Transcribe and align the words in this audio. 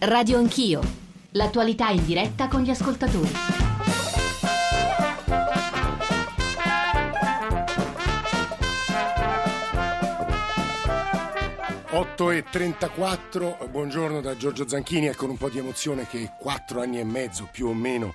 Radio 0.00 0.38
Anch'io. 0.38 0.80
L'attualità 1.32 1.88
in 1.88 2.04
diretta 2.04 2.46
con 2.46 2.62
gli 2.62 2.70
ascoltatori. 2.70 3.58
e 12.30 12.42
34, 12.42 13.68
buongiorno 13.70 14.20
da 14.20 14.36
Giorgio 14.36 14.68
Zanchini 14.68 15.06
e 15.06 15.14
con 15.14 15.30
un 15.30 15.36
po' 15.36 15.48
di 15.48 15.58
emozione 15.58 16.06
che 16.06 16.32
quattro 16.38 16.80
anni 16.80 16.98
e 16.98 17.04
mezzo 17.04 17.48
più 17.50 17.68
o 17.68 17.74
meno 17.74 18.14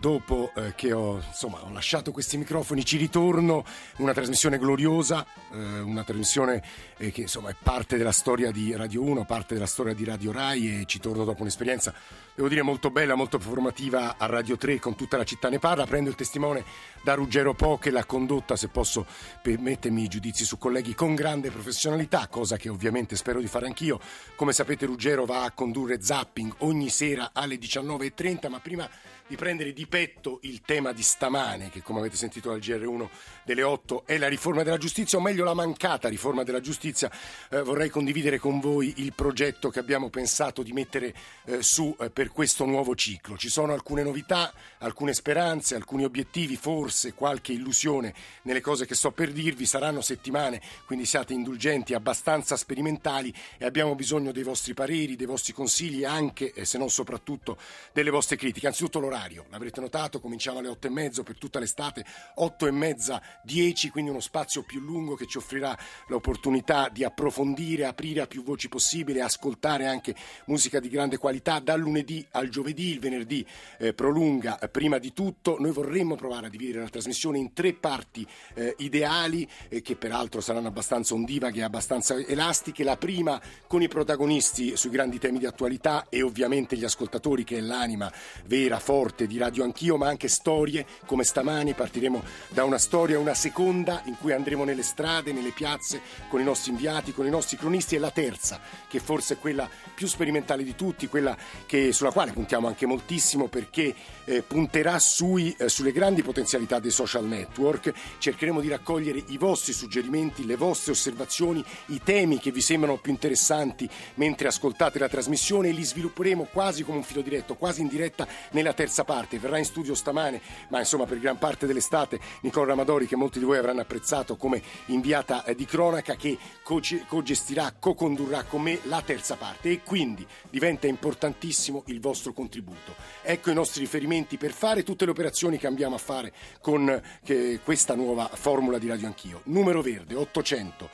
dopo 0.00 0.50
eh, 0.56 0.74
che 0.74 0.92
ho, 0.92 1.22
insomma, 1.24 1.62
ho, 1.62 1.70
lasciato 1.70 2.10
questi 2.10 2.38
microfoni 2.38 2.84
ci 2.84 2.96
ritorno, 2.96 3.64
una 3.98 4.14
trasmissione 4.14 4.58
gloriosa, 4.58 5.24
eh, 5.52 5.80
una 5.80 6.02
trasmissione 6.02 6.62
eh, 6.96 7.12
che 7.12 7.20
insomma, 7.22 7.50
è 7.50 7.54
parte 7.62 7.98
della 7.98 8.10
storia 8.10 8.50
di 8.50 8.74
Radio 8.74 9.02
1, 9.02 9.24
parte 9.26 9.54
della 9.54 9.66
storia 9.66 9.92
di 9.92 10.04
Radio 10.04 10.32
Rai 10.32 10.80
e 10.80 10.86
ci 10.86 10.98
torno 10.98 11.24
dopo 11.24 11.42
un'esperienza, 11.42 11.92
devo 12.40 12.48
dire, 12.48 12.62
molto 12.62 12.90
bella, 12.90 13.14
molto 13.14 13.38
formativa 13.38 14.14
a 14.16 14.24
Radio 14.24 14.56
3 14.56 14.78
con 14.78 14.96
tutta 14.96 15.18
la 15.18 15.24
città 15.24 15.50
ne 15.50 15.58
parla. 15.58 15.84
Prendo 15.84 16.08
il 16.08 16.14
testimone 16.16 16.64
da 17.02 17.12
Ruggero 17.12 17.52
Po 17.52 17.76
che 17.76 17.90
l'ha 17.90 18.06
condotta, 18.06 18.56
se 18.56 18.68
posso 18.68 19.04
permettermi 19.42 20.04
i 20.04 20.08
giudizi 20.08 20.44
su 20.46 20.56
colleghi, 20.56 20.94
con 20.94 21.14
grande 21.14 21.50
professionalità, 21.50 22.28
cosa 22.28 22.56
che 22.56 22.70
ovviamente 22.70 23.14
spero 23.14 23.40
di 23.40 23.46
fare 23.46 23.66
anch'io. 23.66 24.00
Come 24.36 24.54
sapete 24.54 24.86
Ruggero 24.86 25.26
va 25.26 25.44
a 25.44 25.50
condurre 25.50 26.00
Zapping 26.00 26.54
ogni 26.60 26.88
sera 26.88 27.32
alle 27.34 27.56
19.30, 27.56 28.48
ma 28.48 28.58
prima 28.58 28.88
di 29.30 29.36
prendere 29.36 29.72
di 29.72 29.86
petto 29.86 30.40
il 30.42 30.60
tema 30.62 30.90
di 30.90 31.02
stamane, 31.02 31.70
che 31.70 31.82
come 31.82 32.00
avete 32.00 32.16
sentito 32.16 32.50
dal 32.50 32.58
GR1 32.58 33.08
delle 33.44 33.62
8 33.62 34.02
è 34.04 34.18
la 34.18 34.26
riforma 34.26 34.64
della 34.64 34.76
giustizia, 34.76 35.18
o 35.18 35.20
meglio 35.20 35.44
la 35.44 35.54
mancata 35.54 36.08
riforma 36.08 36.42
della 36.42 36.60
giustizia. 36.60 37.08
Eh, 37.48 37.62
vorrei 37.62 37.90
condividere 37.90 38.40
con 38.40 38.58
voi 38.58 38.94
il 38.96 39.12
progetto 39.14 39.70
che 39.70 39.78
abbiamo 39.78 40.10
pensato 40.10 40.64
di 40.64 40.72
mettere 40.72 41.14
eh, 41.44 41.62
su 41.62 41.94
eh, 42.00 42.10
per 42.10 42.29
questo 42.32 42.64
nuovo 42.64 42.94
ciclo. 42.94 43.36
Ci 43.36 43.48
sono 43.48 43.72
alcune 43.72 44.02
novità, 44.02 44.52
alcune 44.78 45.12
speranze, 45.14 45.74
alcuni 45.74 46.04
obiettivi, 46.04 46.56
forse 46.56 47.14
qualche 47.14 47.52
illusione 47.52 48.12
nelle 48.42 48.60
cose 48.60 48.86
che 48.86 48.94
sto 48.94 49.12
per 49.12 49.32
dirvi. 49.32 49.66
Saranno 49.66 50.00
settimane, 50.00 50.60
quindi 50.86 51.06
siate 51.06 51.34
indulgenti, 51.34 51.94
abbastanza 51.94 52.56
sperimentali 52.56 53.32
e 53.58 53.64
abbiamo 53.64 53.94
bisogno 53.94 54.32
dei 54.32 54.42
vostri 54.42 54.74
pareri, 54.74 55.16
dei 55.16 55.26
vostri 55.26 55.52
consigli 55.52 56.02
e 56.02 56.06
anche, 56.06 56.52
se 56.64 56.78
non 56.78 56.90
soprattutto, 56.90 57.58
delle 57.92 58.10
vostre 58.10 58.36
critiche. 58.36 58.66
Anzitutto 58.66 58.98
l'orario 58.98 59.18
orario. 59.20 59.46
L'avrete 59.50 59.80
notato, 59.80 60.20
cominciava 60.20 60.60
alle 60.60 60.68
otto 60.68 60.86
e 60.86 60.90
mezzo 60.90 61.22
per 61.22 61.36
tutta 61.36 61.58
l'estate, 61.58 62.04
otto 62.36 62.66
e 62.66 62.70
mezza, 62.70 63.20
dieci, 63.42 63.90
quindi 63.90 64.10
uno 64.10 64.20
spazio 64.20 64.62
più 64.62 64.80
lungo 64.80 65.14
che 65.14 65.26
ci 65.26 65.38
offrirà 65.38 65.76
l'opportunità 66.08 66.88
di 66.88 67.04
approfondire, 67.04 67.84
aprire 67.84 68.22
a 68.22 68.26
più 68.26 68.42
voci 68.42 68.68
possibile, 68.68 69.20
ascoltare 69.20 69.86
anche 69.86 70.14
musica 70.46 70.80
di 70.80 70.88
grande 70.88 71.18
qualità 71.18 71.58
dal 71.58 71.80
lunedì 71.80 72.19
al 72.32 72.48
giovedì, 72.48 72.90
il 72.90 73.00
venerdì 73.00 73.44
eh, 73.78 73.92
prolunga 73.92 74.58
eh, 74.58 74.68
prima 74.68 74.98
di 74.98 75.12
tutto. 75.12 75.56
Noi 75.58 75.72
vorremmo 75.72 76.16
provare 76.16 76.46
a 76.46 76.50
dividere 76.50 76.80
la 76.80 76.88
trasmissione 76.88 77.38
in 77.38 77.52
tre 77.52 77.72
parti 77.72 78.26
eh, 78.54 78.74
ideali, 78.78 79.48
eh, 79.68 79.82
che 79.82 79.96
peraltro 79.96 80.40
saranno 80.40 80.68
abbastanza 80.68 81.14
ondivaghe 81.14 81.60
e 81.60 81.64
abbastanza 81.64 82.16
elastiche. 82.16 82.84
La 82.84 82.96
prima 82.96 83.40
con 83.66 83.82
i 83.82 83.88
protagonisti 83.88 84.76
sui 84.76 84.90
grandi 84.90 85.18
temi 85.18 85.38
di 85.38 85.46
attualità 85.46 86.06
e 86.08 86.22
ovviamente 86.22 86.76
gli 86.76 86.84
ascoltatori, 86.84 87.44
che 87.44 87.58
è 87.58 87.60
l'anima 87.60 88.12
vera, 88.46 88.78
forte 88.78 89.26
di 89.26 89.38
Radio 89.38 89.64
Anch'io, 89.64 89.96
ma 89.96 90.08
anche 90.08 90.28
storie 90.28 90.86
come 91.06 91.24
stamani. 91.24 91.74
Partiremo 91.74 92.22
da 92.48 92.64
una 92.64 92.78
storia, 92.78 93.18
una 93.18 93.34
seconda 93.34 94.02
in 94.06 94.16
cui 94.18 94.32
andremo 94.32 94.64
nelle 94.64 94.82
strade, 94.82 95.32
nelle 95.32 95.50
piazze 95.50 96.00
con 96.28 96.40
i 96.40 96.44
nostri 96.44 96.70
inviati, 96.70 97.12
con 97.12 97.26
i 97.26 97.30
nostri 97.30 97.56
cronisti 97.56 97.96
e 97.96 97.98
la 97.98 98.10
terza, 98.10 98.60
che 98.88 98.98
forse 99.00 99.34
è 99.34 99.38
quella 99.38 99.68
più 99.94 100.06
sperimentale 100.06 100.62
di 100.62 100.74
tutti, 100.74 101.08
quella 101.08 101.36
che, 101.66 101.92
sulla 102.00 102.12
quale 102.12 102.32
puntiamo 102.32 102.66
anche 102.66 102.86
moltissimo 102.86 103.48
perché 103.48 103.94
eh, 104.24 104.40
punterà 104.40 104.98
sui, 104.98 105.54
eh, 105.58 105.68
sulle 105.68 105.92
grandi 105.92 106.22
potenzialità 106.22 106.78
dei 106.78 106.90
social 106.90 107.26
network. 107.26 107.92
Cercheremo 108.16 108.62
di 108.62 108.68
raccogliere 108.68 109.22
i 109.26 109.36
vostri 109.36 109.74
suggerimenti, 109.74 110.46
le 110.46 110.56
vostre 110.56 110.92
osservazioni, 110.92 111.62
i 111.88 112.00
temi 112.02 112.38
che 112.38 112.52
vi 112.52 112.62
sembrano 112.62 112.96
più 112.96 113.12
interessanti 113.12 113.86
mentre 114.14 114.48
ascoltate 114.48 114.98
la 114.98 115.10
trasmissione 115.10 115.68
e 115.68 115.72
li 115.72 115.84
svilupperemo 115.84 116.48
quasi 116.50 116.84
come 116.84 116.96
un 116.96 117.02
filo 117.02 117.20
diretto, 117.20 117.54
quasi 117.54 117.82
in 117.82 117.88
diretta 117.88 118.26
nella 118.52 118.72
terza 118.72 119.04
parte, 119.04 119.38
verrà 119.38 119.58
in 119.58 119.66
studio 119.66 119.94
stamane, 119.94 120.40
ma 120.68 120.78
insomma 120.78 121.04
per 121.04 121.18
gran 121.18 121.36
parte 121.36 121.66
dell'estate, 121.66 122.18
Nicola 122.40 122.68
Ramadori, 122.68 123.06
che 123.06 123.16
molti 123.16 123.40
di 123.40 123.44
voi 123.44 123.58
avranno 123.58 123.82
apprezzato 123.82 124.36
come 124.36 124.62
inviata 124.86 125.44
eh, 125.44 125.54
di 125.54 125.66
cronaca, 125.66 126.14
che 126.14 126.38
co-gestirà, 126.62 127.74
co-condurrà 127.78 128.44
con 128.44 128.62
me 128.62 128.78
la 128.84 129.02
terza 129.02 129.36
parte 129.36 129.70
e 129.70 129.82
quindi 129.82 130.26
diventa 130.48 130.86
importantissimo 130.86 131.82
il 131.90 132.00
vostro 132.00 132.32
contributo. 132.32 132.94
Ecco 133.22 133.50
i 133.50 133.54
nostri 133.54 133.80
riferimenti 133.80 134.36
per 134.36 134.52
fare 134.52 134.82
tutte 134.82 135.04
le 135.04 135.10
operazioni 135.10 135.58
che 135.58 135.66
andiamo 135.66 135.94
a 135.94 135.98
fare 135.98 136.32
con 136.60 137.02
eh, 137.24 137.60
questa 137.62 137.94
nuova 137.94 138.28
formula 138.32 138.78
di 138.78 138.88
Radio 138.88 139.06
Anch'io. 139.06 139.42
Numero 139.44 139.82
verde 139.82 140.14
800 140.14 140.88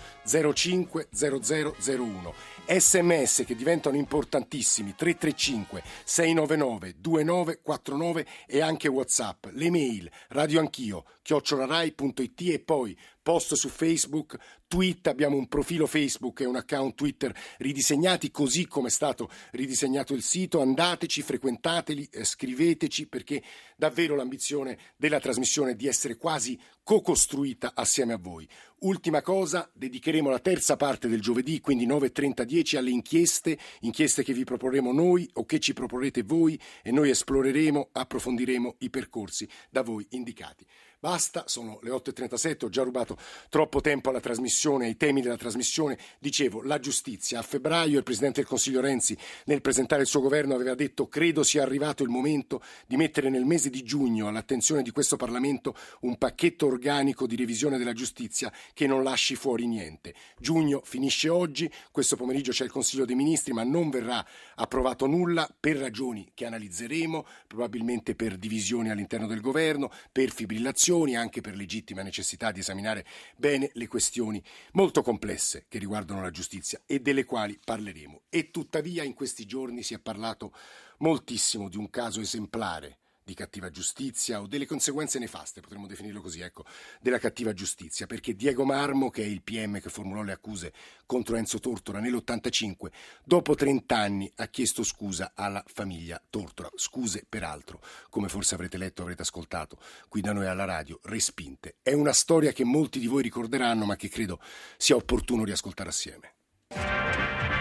05 0.55 1.09
0001 1.13 2.35
sms 2.67 3.45
che 3.47 3.55
diventano 3.55 3.97
importantissimi 3.97 4.95
335 4.97 5.83
699 6.05 6.95
2949 6.99 8.27
e 8.47 8.61
anche 8.61 8.89
whatsapp 8.89 9.47
le 9.53 9.71
mail 9.71 10.11
radioanchio 10.29 11.05
chiocciolarai.it 11.23 12.41
e 12.41 12.59
poi 12.61 12.97
post 13.27 13.55
su 13.55 13.69
Facebook, 13.69 14.37
tweet, 14.69 15.09
abbiamo 15.09 15.37
un 15.37 15.49
profilo 15.49 15.89
Facebook 15.89 16.43
e 16.43 16.45
un 16.45 16.55
account 16.55 16.95
Twitter 16.95 17.37
ridisegnati 17.59 18.31
così 18.31 18.69
come 18.69 18.87
è 18.87 18.91
stato 18.91 19.29
ridisegnato 19.51 20.15
il 20.15 20.23
sito, 20.23 20.61
andateci, 20.61 21.23
frequentateli, 21.23 22.09
eh, 22.13 22.23
scriveteci 22.23 23.09
perché 23.09 23.43
davvero 23.77 24.15
l'ambizione 24.15 24.79
della 24.97 25.19
trasmissione 25.19 25.73
è 25.73 25.75
di 25.75 25.89
essere 25.89 26.17
quasi 26.17 26.57
co-costruita 26.85 27.73
assieme 27.75 28.13
a 28.13 28.17
voi. 28.17 28.49
Ultima 28.81 29.23
cosa, 29.23 29.69
dedicheremo 29.75 30.31
la 30.31 30.39
terza 30.39 30.77
parte 30.77 31.09
del 31.09 31.21
giovedì, 31.21 31.61
quindi 31.61 31.85
9.30-10, 31.85 32.77
alle 32.77 32.91
inchieste, 32.91 33.59
inchieste 33.81 34.23
che 34.23 34.33
vi 34.33 34.45
proporremo 34.45 34.93
noi 34.93 35.29
o 35.33 35.45
che 35.47 35.59
ci 35.59 35.73
proporrete 35.73 36.23
voi 36.23 36.61
e 36.85 36.93
noi 36.93 37.11
esploreremo, 37.11 37.89
approfondiremo 37.91 38.77
i 38.81 38.91
percorsi 38.91 39.49
da 39.69 39.83
voi 39.83 40.07
indicati. 40.11 40.65
Basta, 40.99 41.45
sono 41.47 41.79
le 41.83 41.91
8.37, 41.91 42.65
ho 42.65 42.69
già 42.71 42.83
rubato 42.83 43.19
troppo 43.51 43.83
tempo 43.83 44.09
alla 44.09 44.19
trasmissione, 44.19 44.87
ai 44.87 44.97
temi 44.97 45.21
della 45.21 45.37
trasmissione. 45.37 45.99
Dicevo, 46.19 46.63
la 46.63 46.79
giustizia. 46.79 47.39
A 47.39 47.43
febbraio 47.43 47.99
il 47.99 48.03
Presidente 48.03 48.41
del 48.41 48.49
Consiglio 48.49 48.81
Renzi, 48.81 49.17
nel 49.45 49.61
presentare 49.61 50.01
il 50.01 50.09
suo 50.09 50.23
governo, 50.23 50.55
aveva 50.55 50.75
detto 50.75 51.07
credo 51.07 51.43
sia 51.43 51.63
arrivato 51.63 52.03
il 52.03 52.09
momento 52.09 52.63
di 52.87 52.97
mettere 52.97 53.29
nel 53.29 53.45
mese 53.45 53.69
di 53.69 53.83
giugno 53.83 54.29
all'attenzione 54.29 54.81
di 54.81 54.91
questo 54.91 55.17
Parlamento 55.17 55.77
un 56.01 56.17
pacchetto 56.17 56.67
organico 56.67 57.27
di 57.27 57.37
revisione 57.37 57.77
della 57.77 57.93
giustizia 57.93 58.51
che 58.73 58.87
non 58.87 59.03
lasci 59.03 59.37
fuori 59.37 59.67
niente. 59.67 60.15
Giugno 60.39 60.81
finisce 60.83 61.29
oggi, 61.29 61.71
questo 61.93 62.17
pomeriggio 62.17 62.53
c'è 62.53 62.65
il 62.65 62.71
Consiglio 62.71 63.05
dei 63.05 63.17
Ministri, 63.17 63.53
ma 63.53 63.65
non 63.65 63.91
verrà 63.91 64.27
approvato 64.55 65.07
nulla 65.07 65.47
per 65.61 65.77
ragioni 65.77 66.31
che 66.33 66.47
analizzeremo, 66.47 67.27
probabilmente 67.47 68.15
per 68.15 68.39
divisioni 68.39 68.89
all'interno 68.89 69.27
del 69.27 69.43
governo, 69.43 69.91
per 70.11 70.31
fibrillazione 70.31 70.85
ragioni, 70.87 71.17
anche 71.17 71.41
per 71.41 71.57
legittima 71.57 72.03
necessità 72.03 72.53
di 72.53 72.61
esaminare 72.61 73.05
bene 73.37 73.71
le 73.75 73.89
questioni 73.89 74.41
molto 74.73 75.03
complesse 75.03 75.65
che 75.69 75.79
riguardano 75.79 76.23
la 76.23 76.31
giustizia 76.31 76.81
e 76.87 77.01
delle 77.01 77.25
quali 77.25 77.59
parleremo. 77.63 78.23
E 78.29 78.53
tuttavia 78.53 79.03
in 79.03 79.15
questi 79.15 79.47
giorni 79.47 79.83
si 79.83 79.95
è 79.95 79.99
parlato 79.99 80.53
moltissimo 80.99 81.69
di 81.69 81.77
un 81.77 81.91
caso 81.91 82.21
esemplare 82.21 82.99
di 83.27 83.35
cattiva 83.35 83.71
giustizia 83.71 84.41
o 84.41 84.47
delle 84.47 84.67
conseguenze 84.67 85.19
nefaste, 85.19 85.61
potremmo 85.61 85.89
definirlo 85.89 86.21
così, 86.21 86.43
ecco, 86.43 86.65
della 87.01 87.19
cattiva 87.19 87.53
giustizia, 87.53 88.07
perché 88.07 88.37
Diego 88.37 88.65
Marmo, 88.65 89.11
che 89.11 89.25
è 89.25 89.27
il 89.27 89.43
PM 89.43 89.81
che 89.81 89.91
formulò 89.91 90.23
le 90.23 90.31
accuse 90.31 90.73
contro 91.07 91.35
Enzo 91.35 91.59
Tortora 91.59 91.99
nell'85, 91.99 92.93
dopo 93.25 93.57
30 93.57 93.99
anni 93.99 94.33
ha 94.37 94.47
chiesto 94.47 94.85
scusa 94.85 95.33
alla 95.35 95.65
famiglia 95.67 96.23
Tortora. 96.31 96.71
Scuse, 96.77 97.27
peraltro, 97.29 97.83
come 98.11 98.29
forse 98.29 98.55
avrete 98.55 98.79
letto, 98.79 99.03
avrete 99.03 99.23
ascoltato 99.23 99.77
qui 100.09 100.21
da 100.21 100.33
noi 100.33 100.47
alla 100.47 100.65
radio, 100.65 101.01
respinte. 101.03 101.79
È 101.83 101.93
una 101.93 102.13
storia 102.13 102.53
che 102.53 102.63
molti 102.63 103.01
di 103.01 103.09
voi 103.09 103.23
ricorderanno, 103.23 103.87
ma 103.87 103.97
che 103.97 104.09
credo 104.09 104.41
sia 104.77 104.95
opportuno 104.95 105.43
riascoltare 105.43 105.89
assieme. 105.89 107.56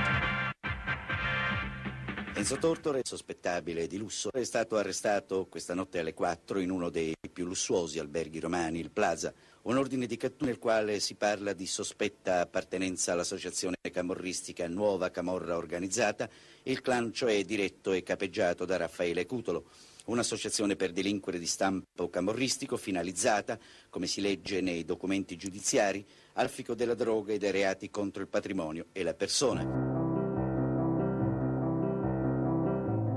Enzo 2.38 2.58
Tortore, 2.58 3.00
sospettabile 3.02 3.88
di 3.88 3.96
lusso, 3.96 4.30
è 4.30 4.44
stato 4.44 4.76
arrestato 4.76 5.48
questa 5.50 5.74
notte 5.74 6.00
alle 6.00 6.14
4 6.14 6.60
in 6.60 6.70
uno 6.70 6.90
dei 6.90 7.16
più 7.32 7.46
lussuosi 7.46 7.98
alberghi 7.98 8.42
romani, 8.42 8.78
il 8.78 8.92
Plaza, 8.92 9.34
un 9.64 9.78
ordine 9.78 10.06
di 10.06 10.18
cattura 10.18 10.50
nel 10.52 10.60
quale 10.60 11.00
si 11.00 11.16
parla 11.16 11.54
di 11.54 11.66
sospetta 11.66 12.42
appartenenza 12.42 13.14
all'associazione 13.14 13.78
camorristica 13.90 14.68
Nuova 14.68 15.12
Camorra 15.12 15.56
Organizzata, 15.56 16.30
il 16.64 16.82
clan 16.82 17.14
cioè 17.14 17.42
diretto 17.46 17.94
e 17.94 18.04
capeggiato 18.04 18.66
da 18.66 18.76
Raffaele 18.76 19.26
Cutolo, 19.26 19.70
un'associazione 20.08 20.76
per 20.76 20.92
delinquere 20.92 21.40
di 21.40 21.48
stampo 21.48 22.10
camorristico 22.10 22.76
finalizzata, 22.76 23.58
come 23.90 24.08
si 24.08 24.20
legge 24.20 24.60
nei 24.60 24.84
documenti 24.84 25.38
giudiziari, 25.38 26.06
al 26.34 26.50
fico 26.50 26.76
della 26.76 26.96
droga 26.96 27.32
e 27.32 27.38
dei 27.38 27.52
reati 27.52 27.90
contro 27.90 28.22
il 28.22 28.28
patrimonio 28.28 28.88
e 28.92 29.04
la 29.04 29.14
persona. 29.14 30.05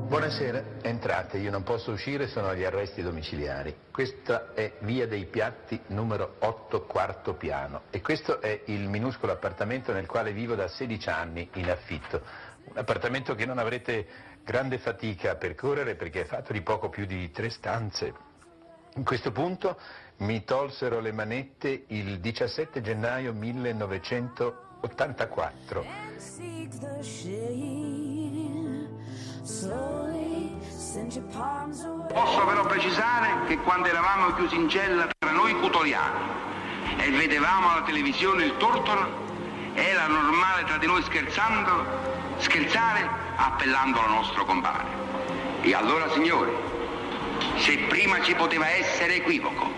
Buonasera, 0.08 0.80
entrate, 0.80 1.36
io 1.36 1.50
non 1.50 1.62
posso 1.62 1.92
uscire, 1.92 2.28
sono 2.28 2.48
agli 2.48 2.64
arresti 2.64 3.02
domiciliari. 3.02 3.76
Questa 3.92 4.54
è 4.54 4.78
Via 4.80 5.06
dei 5.06 5.26
Piatti 5.26 5.78
numero 5.88 6.36
8, 6.38 6.86
quarto 6.86 7.34
piano 7.34 7.82
e 7.90 8.00
questo 8.00 8.40
è 8.40 8.62
il 8.68 8.88
minuscolo 8.88 9.32
appartamento 9.32 9.92
nel 9.92 10.06
quale 10.06 10.32
vivo 10.32 10.54
da 10.54 10.66
16 10.66 11.10
anni 11.10 11.46
in 11.56 11.68
affitto. 11.68 12.22
Un 12.64 12.78
appartamento 12.78 13.34
che 13.34 13.44
non 13.44 13.58
avrete 13.58 14.06
grande 14.42 14.78
fatica 14.78 15.32
a 15.32 15.36
percorrere 15.36 15.94
perché 15.94 16.22
è 16.22 16.24
fatto 16.24 16.54
di 16.54 16.62
poco 16.62 16.88
più 16.88 17.04
di 17.04 17.30
tre 17.30 17.50
stanze. 17.50 18.14
In 18.94 19.04
questo 19.04 19.30
punto 19.30 19.78
mi 20.20 20.42
tolsero 20.42 21.00
le 21.00 21.12
manette 21.12 21.84
il 21.88 22.18
17 22.18 22.80
gennaio 22.80 23.34
1984. 23.34 25.84
Posso 32.12 32.44
però 32.44 32.66
precisare 32.66 33.46
che 33.46 33.56
quando 33.60 33.88
eravamo 33.88 34.34
chiusi 34.34 34.56
in 34.56 34.68
cella 34.68 35.08
tra 35.18 35.30
noi 35.30 35.54
cutoliani 35.54 36.18
e 36.98 37.10
vedevamo 37.12 37.70
alla 37.70 37.82
televisione 37.82 38.44
il 38.44 38.58
tortolo, 38.58 39.08
era 39.72 40.06
normale 40.06 40.64
tra 40.64 40.76
di 40.76 40.86
noi 40.86 41.02
scherzando, 41.02 41.70
scherzare 42.36 43.08
appellando 43.36 44.02
al 44.02 44.10
nostro 44.10 44.44
compare. 44.44 44.84
E 45.62 45.74
allora 45.74 46.10
signori, 46.12 46.52
se 47.56 47.78
prima 47.88 48.20
ci 48.20 48.34
poteva 48.34 48.68
essere 48.68 49.14
equivoco, 49.14 49.72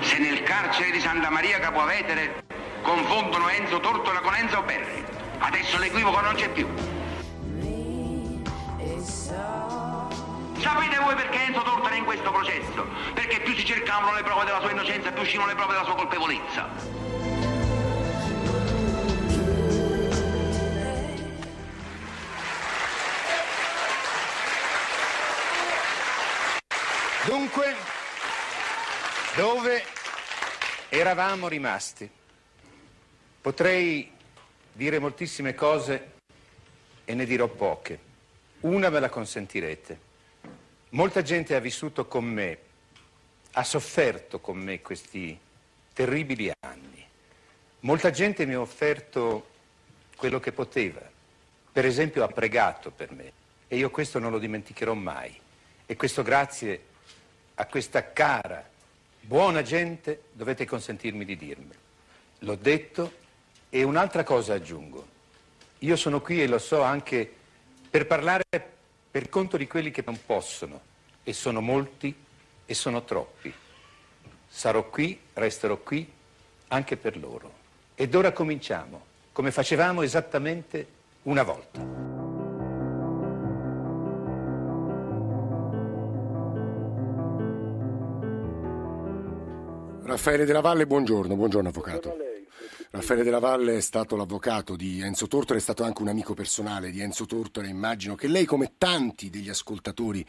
se 0.00 0.18
nel 0.18 0.42
carcere 0.42 0.90
di 0.90 1.00
Santa 1.00 1.30
Maria 1.30 1.58
Capoavetere 1.60 2.44
confondono 2.82 3.48
Enzo 3.48 3.80
Tortola 3.80 4.20
con 4.20 4.34
Enzo 4.34 4.60
Berri, 4.60 5.02
adesso 5.38 5.78
l'equivoco 5.78 6.20
non 6.20 6.34
c'è 6.34 6.50
più. 6.50 6.97
Sapete 10.60 10.98
voi 10.98 11.14
perché 11.14 11.44
Enzo 11.44 11.62
Tortora 11.62 11.94
è 11.94 11.98
in 11.98 12.04
questo 12.04 12.30
processo? 12.32 12.86
Perché 13.14 13.40
più 13.40 13.54
si 13.54 13.64
cercavano 13.64 14.14
le 14.14 14.22
prove 14.22 14.44
della 14.44 14.60
sua 14.60 14.72
innocenza, 14.72 15.12
più 15.12 15.22
uscivano 15.22 15.48
le 15.48 15.54
prove 15.54 15.72
della 15.72 15.84
sua 15.84 15.94
colpevolezza. 15.94 16.68
Dunque, 27.24 27.76
dove 29.36 29.84
eravamo 30.88 31.46
rimasti? 31.46 32.10
Potrei 33.40 34.10
dire 34.72 34.98
moltissime 34.98 35.54
cose 35.54 36.14
e 37.04 37.14
ne 37.14 37.24
dirò 37.26 37.46
poche. 37.46 38.00
Una 38.60 38.88
ve 38.88 39.00
la 39.00 39.08
consentirete. 39.08 40.07
Molta 40.90 41.20
gente 41.20 41.54
ha 41.54 41.60
vissuto 41.60 42.06
con 42.06 42.24
me, 42.24 42.58
ha 43.52 43.62
sofferto 43.62 44.40
con 44.40 44.56
me 44.56 44.80
questi 44.80 45.38
terribili 45.92 46.50
anni. 46.60 47.06
Molta 47.80 48.10
gente 48.10 48.46
mi 48.46 48.54
ha 48.54 48.60
offerto 48.60 49.50
quello 50.16 50.40
che 50.40 50.52
poteva. 50.52 51.02
Per 51.70 51.84
esempio 51.84 52.24
ha 52.24 52.28
pregato 52.28 52.90
per 52.90 53.12
me 53.12 53.32
e 53.68 53.76
io 53.76 53.90
questo 53.90 54.18
non 54.18 54.30
lo 54.30 54.38
dimenticherò 54.38 54.94
mai. 54.94 55.38
E 55.84 55.94
questo 55.94 56.22
grazie 56.22 56.82
a 57.56 57.66
questa 57.66 58.10
cara, 58.10 58.66
buona 59.20 59.60
gente 59.60 60.22
dovete 60.32 60.64
consentirmi 60.64 61.26
di 61.26 61.36
dirmelo. 61.36 61.80
L'ho 62.38 62.56
detto 62.56 63.12
e 63.68 63.82
un'altra 63.82 64.24
cosa 64.24 64.54
aggiungo. 64.54 65.06
Io 65.80 65.96
sono 65.96 66.22
qui 66.22 66.40
e 66.40 66.46
lo 66.46 66.58
so 66.58 66.80
anche 66.80 67.30
per 67.90 68.06
parlare 68.06 68.77
per 69.10 69.28
conto 69.28 69.56
di 69.56 69.66
quelli 69.66 69.90
che 69.90 70.02
non 70.04 70.18
possono, 70.24 70.80
e 71.28 71.32
sono 71.32 71.60
molti 71.60 72.14
e 72.64 72.74
sono 72.74 73.04
troppi. 73.04 73.52
Sarò 74.48 74.88
qui, 74.88 75.20
resterò 75.34 75.76
qui, 75.76 76.10
anche 76.68 76.96
per 76.96 77.18
loro. 77.18 77.52
Ed 77.94 78.14
ora 78.14 78.32
cominciamo, 78.32 79.04
come 79.32 79.50
facevamo 79.50 80.02
esattamente 80.02 80.86
una 81.24 81.42
volta. 81.42 82.16
Raffaele 90.04 90.46
Della 90.46 90.60
Valle, 90.62 90.86
buongiorno, 90.86 91.34
buongiorno 91.36 91.68
avvocato. 91.68 92.27
Raffaele 92.90 93.22
Della 93.22 93.38
Valle 93.38 93.76
è 93.76 93.80
stato 93.82 94.16
l'avvocato 94.16 94.74
di 94.74 95.02
Enzo 95.02 95.26
Tortora, 95.26 95.58
è 95.58 95.60
stato 95.60 95.84
anche 95.84 96.00
un 96.00 96.08
amico 96.08 96.32
personale 96.32 96.90
di 96.90 97.02
Enzo 97.02 97.26
Tortora. 97.26 97.66
Immagino 97.66 98.14
che 98.14 98.28
lei, 98.28 98.46
come 98.46 98.72
tanti 98.78 99.28
degli 99.28 99.50
ascoltatori 99.50 100.24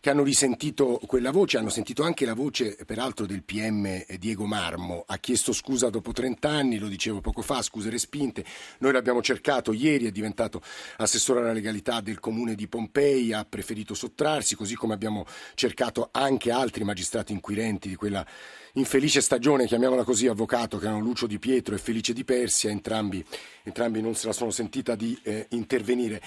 che 0.00 0.10
hanno 0.10 0.24
risentito 0.24 0.98
quella 1.06 1.30
voce, 1.30 1.58
hanno 1.58 1.68
sentito 1.68 2.02
anche 2.02 2.24
la 2.24 2.34
voce, 2.34 2.76
peraltro, 2.84 3.26
del 3.26 3.44
PM 3.44 4.04
Diego 4.18 4.44
Marmo. 4.44 5.04
Ha 5.06 5.18
chiesto 5.18 5.52
scusa 5.52 5.88
dopo 5.88 6.10
30 6.10 6.48
anni, 6.48 6.78
lo 6.78 6.88
dicevo 6.88 7.20
poco 7.20 7.42
fa, 7.42 7.62
scuse 7.62 7.90
respinte. 7.90 8.44
Noi 8.78 8.90
l'abbiamo 8.90 9.22
cercato 9.22 9.72
ieri, 9.72 10.06
è 10.06 10.10
diventato 10.10 10.60
assessore 10.96 11.38
alla 11.38 11.52
legalità 11.52 12.00
del 12.00 12.18
comune 12.18 12.56
di 12.56 12.66
Pompei, 12.66 13.32
ha 13.32 13.46
preferito 13.48 13.94
sottrarsi, 13.94 14.56
così 14.56 14.74
come 14.74 14.94
abbiamo 14.94 15.26
cercato 15.54 16.08
anche 16.10 16.50
altri 16.50 16.82
magistrati 16.82 17.30
inquirenti 17.30 17.88
di 17.88 17.94
quella 17.94 18.26
infelice 18.74 19.20
stagione, 19.20 19.66
chiamiamola 19.66 20.04
così, 20.04 20.26
avvocato, 20.26 20.78
che 20.78 20.86
erano 20.86 21.00
Lucio 21.00 21.26
Di 21.26 21.38
Pietro 21.38 21.74
e 21.74 21.78
Felice 21.78 22.12
Di 22.12 22.24
Persia, 22.24 22.70
entrambi, 22.70 23.24
entrambi 23.64 24.00
non 24.00 24.14
se 24.14 24.26
la 24.26 24.32
sono 24.32 24.50
sentita 24.50 24.94
di 24.94 25.18
eh, 25.22 25.46
intervenire. 25.50 26.20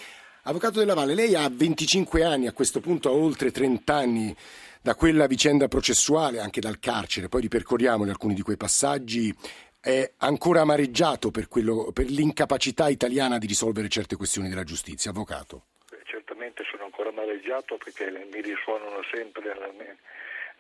Avvocato 0.44 0.80
della 0.80 0.94
Valle, 0.94 1.16
lei 1.16 1.36
ha 1.36 1.48
25 1.50 2.24
anni, 2.24 2.48
a 2.48 2.52
questo 2.52 2.82
punto 2.82 3.10
ha 3.10 3.14
oltre 3.14 3.52
30 3.52 3.94
anni 3.94 4.36
da 4.82 4.96
quella 4.96 5.28
vicenda 5.28 5.70
processuale, 5.70 6.40
anche 6.40 6.60
dal 6.60 6.80
carcere, 6.80 7.30
poi 7.30 7.42
ripercorriamo 7.42 8.04
alcuni 8.04 8.34
di 8.34 8.42
quei 8.42 8.58
passaggi, 8.58 9.34
è 9.80 10.12
ancora 10.18 10.62
amareggiato 10.62 11.32
per, 11.32 11.48
quello, 11.48 11.92
per 11.94 12.10
l'incapacità 12.10 12.90
italiana 12.90 13.38
di 13.38 13.48
risolvere 13.48 13.88
certe 13.88 14.18
questioni 14.18 14.50
della 14.50 14.64
giustizia. 14.64 15.12
Avvocato. 15.12 15.64
Certamente 16.06 16.64
sono 16.70 16.84
ancora 16.84 17.10
amareggiato 17.10 17.78
perché 17.78 18.10
mi 18.10 18.42
risuonano 18.42 19.02
sempre 19.12 19.42
nella 19.44 19.72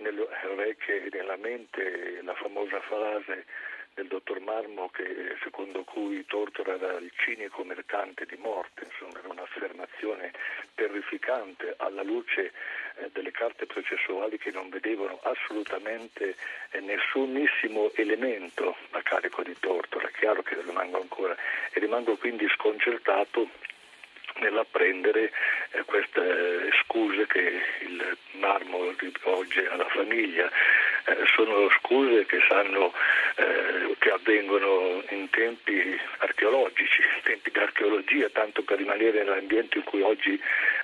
nelle 0.03 0.27
orecchie 0.51 1.05
e 1.05 1.09
nella 1.11 1.37
mente 1.37 2.21
la 2.21 2.35
famosa 2.35 2.79
frase 2.81 3.45
del 3.93 4.07
dottor 4.07 4.39
Marmo 4.39 4.89
che, 4.89 5.35
secondo 5.43 5.83
cui 5.83 6.25
Tortora 6.25 6.73
era 6.73 6.97
il 6.97 7.11
cinico 7.15 7.63
mercante 7.63 8.25
di 8.25 8.37
morte, 8.37 8.85
insomma 8.85 9.19
era 9.19 9.29
un'affermazione 9.29 10.31
terrificante 10.75 11.75
alla 11.77 12.01
luce 12.01 12.51
eh, 12.95 13.09
delle 13.13 13.31
carte 13.31 13.65
processuali 13.65 14.37
che 14.37 14.51
non 14.51 14.69
vedevano 14.69 15.19
assolutamente 15.23 16.35
eh, 16.71 16.79
nessunissimo 16.79 17.91
elemento 17.93 18.75
a 18.91 19.01
carico 19.03 19.43
di 19.43 19.55
Tortora, 19.59 20.07
è 20.07 20.11
chiaro 20.11 20.41
che 20.41 20.59
rimango 20.61 20.99
ancora 20.99 21.35
e 21.71 21.79
rimango 21.79 22.17
quindi 22.17 22.47
sconcertato 22.49 23.47
nell'apprendere 24.39 25.31
eh, 25.71 25.83
queste 25.83 26.69
scuse 26.83 27.27
che 27.27 27.61
il 27.81 28.17
marmo 28.33 28.93
rivolge 28.97 29.67
alla 29.69 29.87
famiglia. 29.89 30.49
Eh, 31.05 31.17
sono 31.35 31.69
scuse 31.79 32.25
che, 32.25 32.39
sanno, 32.47 32.93
eh, 33.35 33.95
che 33.99 34.09
avvengono 34.11 35.03
in 35.09 35.29
tempi 35.29 35.99
archeologici, 36.19 37.01
tempi 37.23 37.51
di 37.51 37.59
archeologia, 37.59 38.29
tanto 38.29 38.63
per 38.63 38.77
rimanere 38.77 39.23
nell'ambiente 39.23 39.77
in 39.79 39.83
cui 39.83 40.01
oggi 40.01 40.39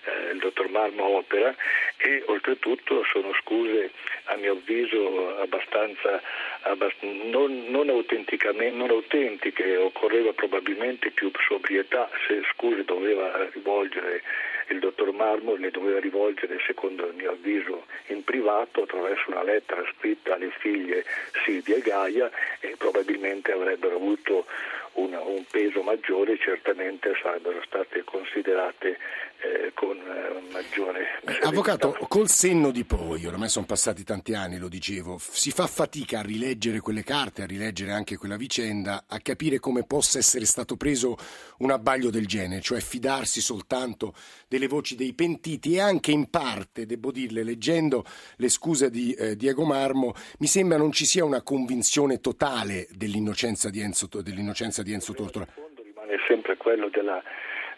eh, 0.09 0.31
il 0.31 0.39
dottor 0.39 0.69
Marmo 0.69 1.03
opera 1.17 1.55
e 1.97 2.23
oltretutto 2.27 3.03
sono 3.11 3.33
scuse 3.41 3.91
a 4.25 4.35
mio 4.35 4.53
avviso 4.53 5.37
abbastanza, 5.39 6.21
abbast- 6.61 7.01
non, 7.01 7.65
non, 7.69 7.87
non, 7.87 8.89
autentiche, 8.89 9.77
occorreva 9.77 10.33
probabilmente 10.33 11.11
più 11.11 11.31
sobrietà 11.47 12.09
se 12.27 12.41
scuse 12.53 12.83
doveva 12.83 13.47
rivolgere 13.51 14.21
il 14.69 14.79
dottor 14.79 15.11
Marmo 15.11 15.55
le 15.55 15.71
doveva 15.71 15.99
rivolgere, 15.99 16.59
secondo 16.65 17.07
il 17.07 17.15
mio 17.15 17.31
avviso, 17.31 17.85
in 18.07 18.23
privato 18.23 18.83
attraverso 18.83 19.31
una 19.31 19.43
lettera 19.43 19.83
scritta 19.95 20.35
alle 20.35 20.51
figlie 20.59 21.05
Silvia 21.43 21.77
e 21.77 21.81
Gaia 21.81 22.31
e 22.59 22.75
probabilmente 22.77 23.51
avrebbero 23.51 23.95
avuto 23.95 24.45
una, 24.93 25.21
un 25.21 25.43
peso 25.49 25.81
maggiore, 25.81 26.37
certamente 26.37 27.13
sarebbero 27.21 27.61
state 27.65 28.03
considerate 28.03 28.97
eh, 29.41 29.71
con 29.73 29.97
eh, 29.97 30.51
maggiore 30.51 31.19
eh, 31.25 31.39
Avvocato, 31.43 31.95
col 32.07 32.27
senno 32.27 32.71
di 32.71 32.83
poi, 32.85 33.25
ormai 33.25 33.49
sono 33.49 33.65
passati 33.65 34.03
tanti 34.03 34.33
anni, 34.33 34.57
lo 34.57 34.67
dicevo, 34.67 35.17
si 35.19 35.51
fa 35.51 35.67
fatica 35.67 36.19
a 36.19 36.23
rileggere 36.23 36.79
quelle 36.79 37.03
carte, 37.03 37.43
a 37.43 37.45
rileggere 37.45 37.91
anche 37.91 38.17
quella 38.17 38.35
vicenda, 38.35 39.05
a 39.07 39.19
capire 39.19 39.59
come 39.59 39.85
possa 39.85 40.17
essere 40.17 40.45
stato 40.45 40.75
preso 40.75 41.15
un 41.59 41.71
abbaglio 41.71 42.09
del 42.09 42.25
genere, 42.25 42.61
cioè 42.61 42.79
fidarsi 42.79 43.41
soltanto 43.41 44.13
delle 44.47 44.67
voci 44.67 44.95
dei 44.95 45.13
pentiti 45.13 45.75
e 45.75 45.81
anche 45.81 46.11
in 46.11 46.29
parte, 46.29 46.85
devo 46.85 47.11
dirle, 47.11 47.43
leggendo 47.43 48.03
le 48.37 48.49
scuse 48.49 48.89
di 48.89 49.13
eh, 49.13 49.35
Diego 49.35 49.65
Marmo, 49.65 50.13
mi 50.39 50.47
sembra 50.47 50.77
non 50.77 50.91
ci 50.91 51.05
sia 51.05 51.23
una 51.23 51.41
convinzione 51.41 52.19
totale 52.19 52.87
dell'innocenza 52.91 53.69
di 53.69 53.81
Enzo, 53.81 54.07
dell'innocenza 54.21 54.81
di 54.81 54.93
Enzo 54.93 55.13
Tortora. 55.13 55.45
Il 55.77 55.83
rimane 55.83 56.17
sempre 56.27 56.57
quello 56.57 56.89
della 56.89 57.21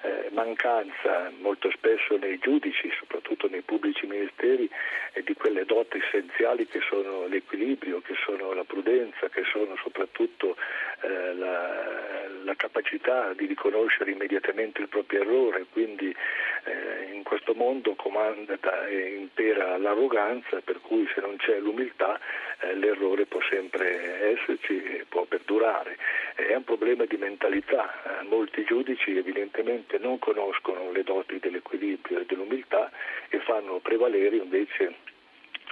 eh, 0.02 0.30
mancanza 0.32 1.32
molto 1.40 1.70
spesso 1.72 2.18
nei 2.18 2.40
giudici, 2.40 2.92
soprattutto 2.98 3.48
nei 3.48 3.62
pubblici 3.62 4.06
ministeri, 4.06 4.70
eh, 5.14 5.24
di 5.24 5.34
quelle 5.34 5.66
doti 5.66 5.98
essenziali 5.98 6.68
che 6.68 6.80
sono 6.88 7.28
l'equilibrio, 7.28 8.02
che 8.02 8.16
sono 8.26 8.54
la 8.54 8.64
prudenza, 8.64 9.30
che 9.30 9.44
sono 9.52 9.76
soprattutto 9.78 10.56
eh, 11.02 11.34
la, 11.36 12.28
la, 12.44 12.56
capacità 12.56 13.34
di 13.34 13.46
riconoscere 13.46 14.12
immediatamente 14.12 14.82
il 14.82 14.88
proprio 14.88 15.22
errore, 15.22 15.66
quindi 15.72 16.16
eh, 16.64 17.14
in 17.14 17.24
questo 17.24 17.54
mondo 17.54 17.96
comanda 17.96 18.58
e 18.88 19.16
impera 19.18 19.78
l'arroganza, 19.78 20.62
per 20.62 20.80
cui 20.82 21.10
se 21.14 21.22
non 21.22 21.38
c'è 21.38 21.60
l'umiltà 21.60 22.20
eh, 22.60 22.76
l'errore 22.76 23.26
può 23.26 23.40
sempre 23.50 24.34
esserci 24.34 24.84
e 24.84 25.06
può 25.08 25.26
perdurare. 25.26 25.98
È 26.36 26.54
un 26.54 26.64
problema 26.64 27.06
di 27.06 27.18
mentalità, 27.18 28.20
eh, 28.20 28.24
molti 28.26 28.64
giudici 28.64 29.18
evidentemente 29.18 29.98
non 29.98 30.20
conoscono 30.20 30.92
le 30.92 31.04
doti 31.04 31.40
dell'equilibrio 31.40 32.20
e 32.20 32.26
dell'umiltà 32.26 32.92
e 33.30 33.40
fanno 33.40 33.80
prevalere 33.80 34.36
invece 34.36 34.96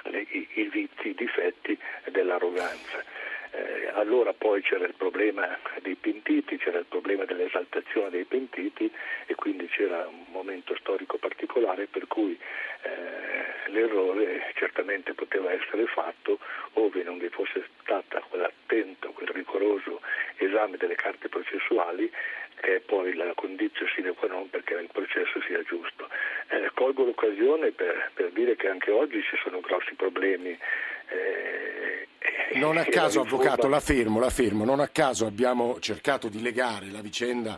i, 0.05 0.47
i 0.53 0.63
vizi, 0.69 1.09
i 1.09 1.15
difetti 1.15 1.77
dell'arroganza. 2.05 3.03
Eh, 3.51 3.89
allora 3.93 4.33
poi 4.33 4.61
c'era 4.61 4.85
il 4.85 4.93
problema 4.95 5.57
dei 5.81 5.95
pentiti, 5.95 6.57
c'era 6.57 6.79
il 6.79 6.85
problema 6.85 7.25
dell'esaltazione 7.25 8.09
dei 8.09 8.25
pentiti 8.25 8.91
e 9.25 9.35
quindi 9.35 9.67
c'era 9.67 10.07
un 10.07 10.25
momento 10.29 10.75
storico 10.75 11.17
particolare 11.17 11.87
per 11.87 12.07
cui 12.07 12.37
eh, 12.83 13.69
l'errore 13.71 14.51
certamente 14.55 15.13
poteva 15.13 15.51
essere 15.51 15.85
fatto 15.87 16.39
ove 16.73 17.03
non 17.03 17.17
vi 17.17 17.29
fosse 17.29 17.65
stata 17.81 18.19
quell'attento, 18.29 19.11
quel 19.11 19.29
rigoroso 19.29 20.01
esame 20.37 20.77
delle 20.77 20.95
carte 20.95 21.27
processuali 21.27 22.11
che 22.61 22.75
è 22.75 22.79
poi 22.81 23.13
la 23.13 23.33
condizione 23.35 23.91
sine 23.95 24.11
qua 24.11 24.27
non 24.27 24.49
perché 24.49 24.73
il 24.73 24.89
processo 24.91 25.41
sia 25.47 25.61
giusto. 25.63 26.09
Eh, 26.49 26.69
colgo 26.73 27.05
l'occasione 27.05 27.71
per, 27.71 28.11
per, 28.13 28.31
dire 28.31 28.55
che 28.57 28.67
anche 28.67 28.91
oggi 28.91 29.23
ci 29.23 29.37
sono 29.41 29.61
grossi 29.61 29.93
problemi. 29.95 30.57
Non 32.55 32.77
a 32.77 32.83
caso, 32.89 33.21
avvocato, 33.21 33.67
la 33.67 33.79
fermo, 33.79 34.19
la 34.19 34.29
fermo, 34.29 34.65
non 34.65 34.79
a 34.79 34.87
caso 34.87 35.25
abbiamo 35.25 35.79
cercato 35.79 36.27
di 36.27 36.41
legare 36.41 36.89
la 36.89 37.01
vicenda 37.01 37.57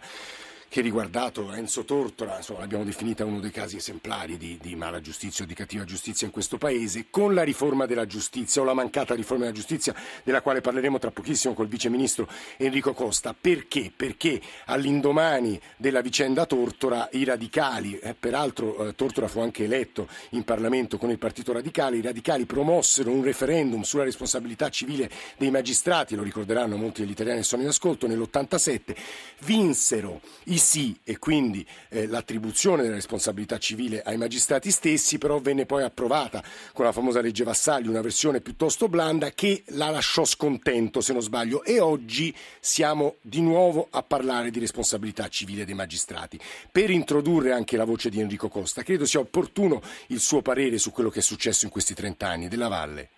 che 0.72 0.80
riguardato 0.80 1.52
Enzo 1.52 1.84
Tortora, 1.84 2.38
insomma, 2.38 2.60
l'abbiamo 2.60 2.86
definita 2.86 3.26
uno 3.26 3.42
dei 3.42 3.52
casi 3.52 3.76
esemplari 3.76 4.38
di, 4.38 4.58
di, 4.62 4.74
mala 4.78 5.02
giustizia 5.02 5.44
o 5.44 5.48
di 5.48 5.54
cattiva 5.54 5.84
giustizia 5.84 6.26
in 6.26 6.32
questo 6.32 6.58
paese, 6.58 7.08
con 7.10 7.34
la 7.34 7.44
riforma 7.44 7.86
della 7.86 8.06
giustizia 8.06 8.62
o 8.62 8.64
la 8.64 8.74
mancata 8.74 9.14
riforma 9.14 9.44
della 9.44 9.56
giustizia, 9.56 9.94
della 10.24 10.42
quale 10.42 10.62
parleremo 10.62 10.98
tra 10.98 11.12
pochissimo 11.12 11.54
col 11.54 11.68
vice 11.68 11.90
ministro 11.90 12.26
Enrico 12.56 12.94
Costa. 12.94 13.36
Perché? 13.38 13.92
Perché 13.94 14.40
all'indomani 14.68 15.60
della 15.76 16.00
vicenda 16.00 16.46
Tortora 16.46 17.10
i 17.12 17.26
radicali, 17.26 18.00
eh, 18.00 18.16
peraltro 18.18 18.88
eh, 18.88 18.96
Tortora 18.96 19.28
fu 19.28 19.42
anche 19.42 19.66
eletto 19.66 20.08
in 20.30 20.46
Parlamento 20.46 20.98
con 20.98 21.10
il 21.10 21.18
Partito 21.18 21.52
Radicale, 21.52 21.98
i 21.98 22.02
radicali 22.02 22.46
promossero 22.46 23.12
un 23.12 23.26
referendum 23.26 23.82
sulla 23.82 24.06
responsabilità 24.06 24.70
civile 24.70 25.12
dei 25.38 25.52
magistrati, 25.52 26.16
lo 26.16 26.24
ricorderanno 26.24 26.78
molti 26.78 27.02
degli 27.02 27.12
italiani 27.12 27.40
che 27.40 27.46
sono 27.46 27.62
in 27.62 27.68
ascolto, 27.68 28.08
nell'87 28.08 28.96
vinsero 29.40 30.22
i 30.46 30.60
sì 30.62 30.98
e 31.04 31.18
quindi 31.18 31.68
eh, 31.90 32.08
l'attribuzione 32.08 32.84
della 32.84 32.96
responsabilità 32.96 33.58
civile 33.58 34.02
ai 34.02 34.16
magistrati 34.16 34.72
stessi, 34.72 35.18
però 35.18 35.40
venne 35.40 35.66
poi 35.66 35.84
approvata 35.84 36.42
con 36.72 36.86
la 36.86 36.94
famosa 36.94 37.20
legge 37.20 37.44
Vassalli 37.44 37.88
una 37.88 38.02
versione 38.02 38.40
piuttosto 38.40 38.88
blanda 38.88 39.32
che 39.32 39.64
la 39.70 39.90
lasciò 39.90 40.24
scontento, 40.24 41.02
se 41.02 41.12
non 41.12 41.22
sbaglio, 41.22 41.64
e 41.64 41.80
oggi 41.80 42.34
siamo 42.60 43.16
di 43.22 43.42
nuovo 43.42 43.88
a 43.90 44.04
parlare 44.04 44.52
di 44.52 44.60
responsabilità 44.60 45.28
civile 45.28 45.66
dei 45.66 45.76
magistrati. 45.76 46.40
Per 46.72 46.90
introdurre 46.90 47.52
anche 47.52 47.76
la 47.76 47.86
voce 47.86 48.10
di 48.10 48.22
Enrico 48.22 48.48
Costa, 48.48 48.84
credo 48.84 49.06
sia 49.06 49.20
opportuno 49.20 49.82
il 50.08 50.20
suo 50.20 50.42
parere 50.42 50.78
su 50.78 50.92
quello 50.92 51.10
che 51.10 51.20
è 51.20 51.24
successo 51.24 51.66
in 51.66 51.72
questi 51.72 51.94
trent'anni 51.94 52.48
della 52.48 52.68
Valle. 52.68 53.10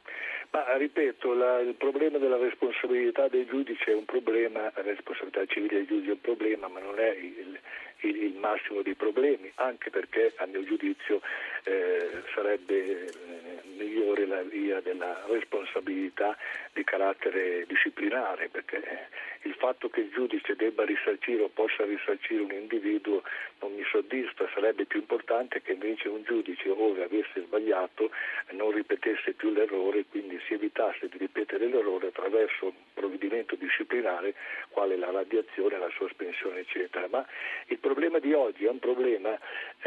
Ma 0.54 0.78
ripeto, 0.78 1.34
la, 1.34 1.60
il 1.62 1.74
problema 1.74 2.20
della 2.20 2.38
responsabilità 2.38 3.28
dei 3.28 3.44
giudici 3.48 3.90
è 3.90 3.96
un 3.96 4.06
problema, 4.06 4.72
la 4.76 4.84
responsabilità 4.84 5.44
civile 5.48 5.78
dei 5.78 5.88
giudici 5.88 6.10
è 6.10 6.12
un 6.12 6.22
problema, 6.22 6.68
ma 6.68 6.80
non 6.80 7.00
è 7.00 7.10
il, 7.10 7.60
il, 8.02 8.24
il 8.24 8.36
massimo 8.36 8.84
dei 8.84 8.94
problemi, 8.94 9.52
anche 9.56 9.90
perché 9.90 10.32
a 10.36 10.46
mio 10.46 10.64
giudizio 10.64 11.22
eh, 11.64 12.24
sarebbe 12.34 13.06
eh, 13.06 13.62
migliore 13.78 14.26
la 14.26 14.42
via 14.42 14.82
della 14.82 15.24
responsabilità 15.28 16.38
di 16.74 16.84
carattere 16.84 17.66
disciplinare, 17.68 18.50
perché 18.50 19.10
il 19.44 19.56
fatto 19.56 19.90
che 19.90 20.02
il 20.02 20.12
giudice 20.12 20.56
debba 20.56 20.86
risarcire 20.86 21.44
o 21.44 21.50
possa 21.50 21.84
risarcire 21.84 22.42
un 22.42 22.52
individuo 22.52 23.24
non 23.60 23.74
mi 23.74 23.84
soddisfa, 23.90 24.50
sarebbe 24.54 24.86
più 24.86 25.00
importante 25.00 25.62
che 25.62 25.74
invece 25.74 26.08
un 26.10 26.24
giudice, 26.24 26.70
ove 26.70 27.04
avesse 27.04 27.42
sbagliato, 27.46 28.12
non 28.52 28.72
ripetesse 28.72 29.34
più 29.34 29.52
l'errore 29.52 30.00
e 30.00 30.06
quindi 30.10 30.40
si 30.48 30.54
evitasse 30.54 31.08
di 31.08 31.18
ripetere 31.18 31.68
l'errore 31.68 32.08
attraverso 32.08 32.66
un 32.66 32.74
provvedimento 32.94 33.56
disciplinare 33.56 34.34
quale 34.70 34.98
la 34.98 35.12
radiazione, 35.12 35.78
la 35.78 35.92
sospensione, 35.98 36.62
eccetera. 36.62 37.08
Ma 37.10 37.26
il 37.68 37.78
problema 37.78 38.20
di 38.20 38.34
oggi 38.34 38.66
è 38.66 38.70
un 38.70 38.80
problema 38.80 39.38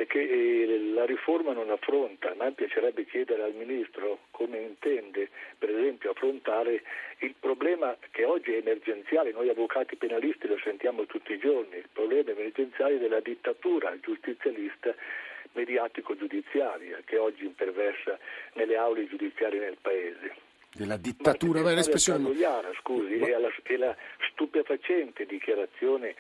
che 0.07 0.21
eh, 0.21 0.91
la 0.93 1.05
riforma 1.05 1.53
non 1.53 1.66
affronta. 1.73 2.31
A 2.31 2.35
me 2.35 2.53
piacerebbe 2.53 3.05
chiedere 3.05 3.43
al 3.43 3.55
Ministro 3.55 4.19
come 4.31 4.59
intende, 4.59 5.31
per 5.59 5.71
esempio, 5.71 6.11
affrontare 6.11 6.83
il 7.19 7.35
problema 7.39 7.97
che 8.11 8.25
oggi 8.25 8.53
è 8.53 8.59
emergenziale. 8.59 9.33
Noi 9.33 9.49
avvocati 9.49 9.97
penalisti 9.97 10.47
lo 10.47 10.59
sentiamo 10.63 11.07
tutti 11.07 11.33
i 11.33 11.39
giorni, 11.39 11.77
il 11.77 11.89
problema 11.93 12.31
emergenziale 12.31 12.99
della 12.99 13.21
dittatura 13.21 13.99
giustizialista 14.01 14.95
mediatico-giudiziaria 15.53 17.01
che 17.05 17.17
oggi 17.17 17.45
imperversa 17.45 18.19
nelle 18.55 18.77
aule 18.77 19.07
giudiziarie 19.07 19.61
nel 19.61 19.79
Paese 19.81 20.46
della 20.77 20.97
dittatura, 20.97 21.63
ma 21.63 21.73
l'espressione... 21.73 22.23
Cagliara, 22.25 22.71
scusi, 22.81 23.17
ma... 23.17 23.27
e, 23.27 23.39
la, 23.39 23.49
e 23.63 23.77
la 23.77 23.97
stupefacente 24.31 25.27
dichiarazione 25.27 26.15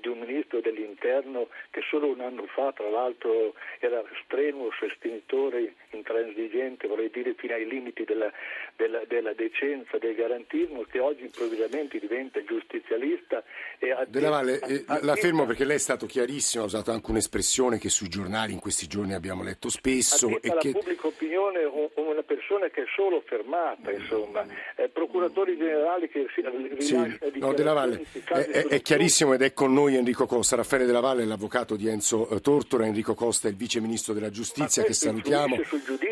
di 0.00 0.08
un 0.08 0.20
ministro 0.20 0.60
dell'interno 0.60 1.48
che 1.70 1.80
solo 1.88 2.08
un 2.08 2.20
anno 2.20 2.46
fa, 2.46 2.72
tra 2.72 2.88
l'altro, 2.88 3.54
era 3.80 4.02
strenuo 4.24 4.70
sostenitore, 4.78 5.74
intransigente, 5.90 6.86
vorrei 6.86 7.10
dire 7.10 7.34
fino 7.34 7.54
ai 7.54 7.66
limiti 7.66 8.04
della, 8.04 8.30
della, 8.76 9.02
della 9.06 9.32
decenza, 9.32 9.98
del 9.98 10.14
garantismo, 10.14 10.82
che 10.82 11.00
oggi 11.00 11.22
improvvisamente 11.22 11.98
diventa 11.98 12.42
giustizialista. 12.44 13.42
E 13.78 13.90
ha 13.90 14.04
Della 14.06 14.30
Valle, 14.30 14.60
eh, 14.60 14.84
la 14.86 15.16
fermo 15.16 15.46
perché 15.46 15.64
lei 15.64 15.76
è 15.76 15.80
stato 15.80 16.06
chiarissimo, 16.06 16.64
ha 16.64 16.66
usato 16.66 16.92
anche 16.92 17.10
un'espressione 17.10 17.78
che 17.78 17.88
sui 17.88 18.08
giornali 18.08 18.52
in 18.52 18.60
questi 18.60 18.86
giorni 18.86 19.14
abbiamo 19.14 19.42
letto 19.42 19.68
spesso. 19.68 20.28
E 20.40 20.48
la 20.48 20.56
che... 20.56 20.70
pubblica 20.72 21.06
opinione 21.06 21.64
una 21.94 22.22
persona 22.22 22.68
che 22.68 22.82
è 22.82 22.86
solo 22.94 23.22
fermata, 23.26 23.90
insomma, 24.00 24.44
eh, 24.76 24.88
procuratori 24.88 25.56
generali 25.56 26.08
che 26.08 26.26
si 26.34 26.42
sì, 26.84 27.38
no, 27.38 27.52
Della 27.52 27.72
Valle, 27.72 28.02
è, 28.12 28.32
è, 28.32 28.66
è 28.66 28.82
chiarissimo 28.82 29.34
ed 29.34 29.42
è 29.42 29.52
con 29.52 29.72
noi 29.72 29.96
Enrico 29.96 30.26
Costa, 30.26 30.56
Raffaele 30.56 30.86
Della 30.86 31.00
Valle 31.00 31.22
è 31.22 31.26
l'avvocato 31.26 31.76
di 31.76 31.88
Enzo 31.88 32.28
eh, 32.28 32.40
Tortora, 32.40 32.86
Enrico 32.86 33.14
Costa 33.14 33.48
è 33.48 33.50
il 33.50 33.56
vice 33.56 33.80
ministro 33.80 34.12
della 34.12 34.30
giustizia 34.30 34.82
che 34.82 34.92
salutiamo. 34.92 35.56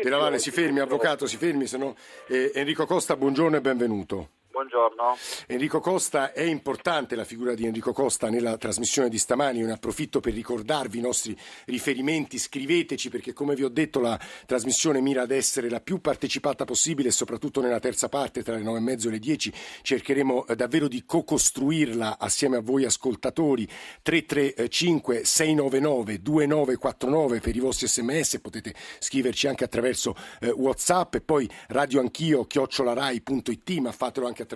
Della 0.01 0.17
Valle 0.17 0.39
si 0.39 0.51
fermi, 0.51 0.79
avvocato 0.79 1.25
si 1.25 1.37
fermi, 1.37 1.67
se 1.67 1.77
no, 1.77 1.95
eh, 2.27 2.51
Enrico 2.53 2.85
Costa 2.85 3.15
buongiorno 3.15 3.57
e 3.57 3.61
benvenuto. 3.61 4.29
Buongiorno. 4.59 5.15
Enrico 5.47 5.79
Costa, 5.79 6.33
è 6.33 6.41
importante 6.41 7.15
la 7.15 7.23
figura 7.23 7.53
di 7.53 7.65
Enrico 7.65 7.93
Costa 7.93 8.29
nella 8.29 8.57
trasmissione 8.57 9.07
di 9.07 9.17
stamani, 9.17 9.61
ne 9.61 9.71
approfitto 9.71 10.19
per 10.19 10.33
ricordarvi 10.33 10.97
i 10.97 11.01
nostri 11.01 11.33
riferimenti, 11.67 12.37
scriveteci 12.37 13.09
perché 13.09 13.31
come 13.31 13.55
vi 13.55 13.63
ho 13.63 13.69
detto 13.69 14.01
la 14.01 14.19
trasmissione 14.45 14.99
mira 14.99 15.21
ad 15.21 15.31
essere 15.31 15.69
la 15.69 15.79
più 15.79 16.01
partecipata 16.01 16.65
possibile 16.65 17.09
soprattutto 17.09 17.61
nella 17.61 17.79
terza 17.79 18.09
parte 18.09 18.43
tra 18.43 18.57
le 18.57 18.61
nove 18.61 18.79
e 18.79 18.81
mezzo 18.81 19.07
e 19.07 19.11
le 19.11 19.19
dieci 19.19 19.49
cercheremo 19.81 20.47
eh, 20.47 20.55
davvero 20.57 20.89
di 20.89 21.05
co-costruirla 21.05 22.17
assieme 22.19 22.57
a 22.57 22.61
voi 22.61 22.83
ascoltatori 22.83 23.65
335 24.01 25.23
699 25.23 26.21
2949 26.21 27.39
per 27.39 27.55
i 27.55 27.59
vostri 27.59 27.87
sms, 27.87 28.41
potete 28.41 28.75
scriverci 28.99 29.47
anche 29.47 29.63
attraverso 29.63 30.17
eh, 30.41 30.49
Whatsapp 30.49 31.15
e 31.15 31.21
poi 31.21 31.49
radio 31.69 32.01
anch'io 32.01 32.43
chiocciolarai.it 32.43 33.69
ma 33.77 33.93
fatelo 33.93 34.27
anche 34.27 34.41
attraverso 34.41 34.47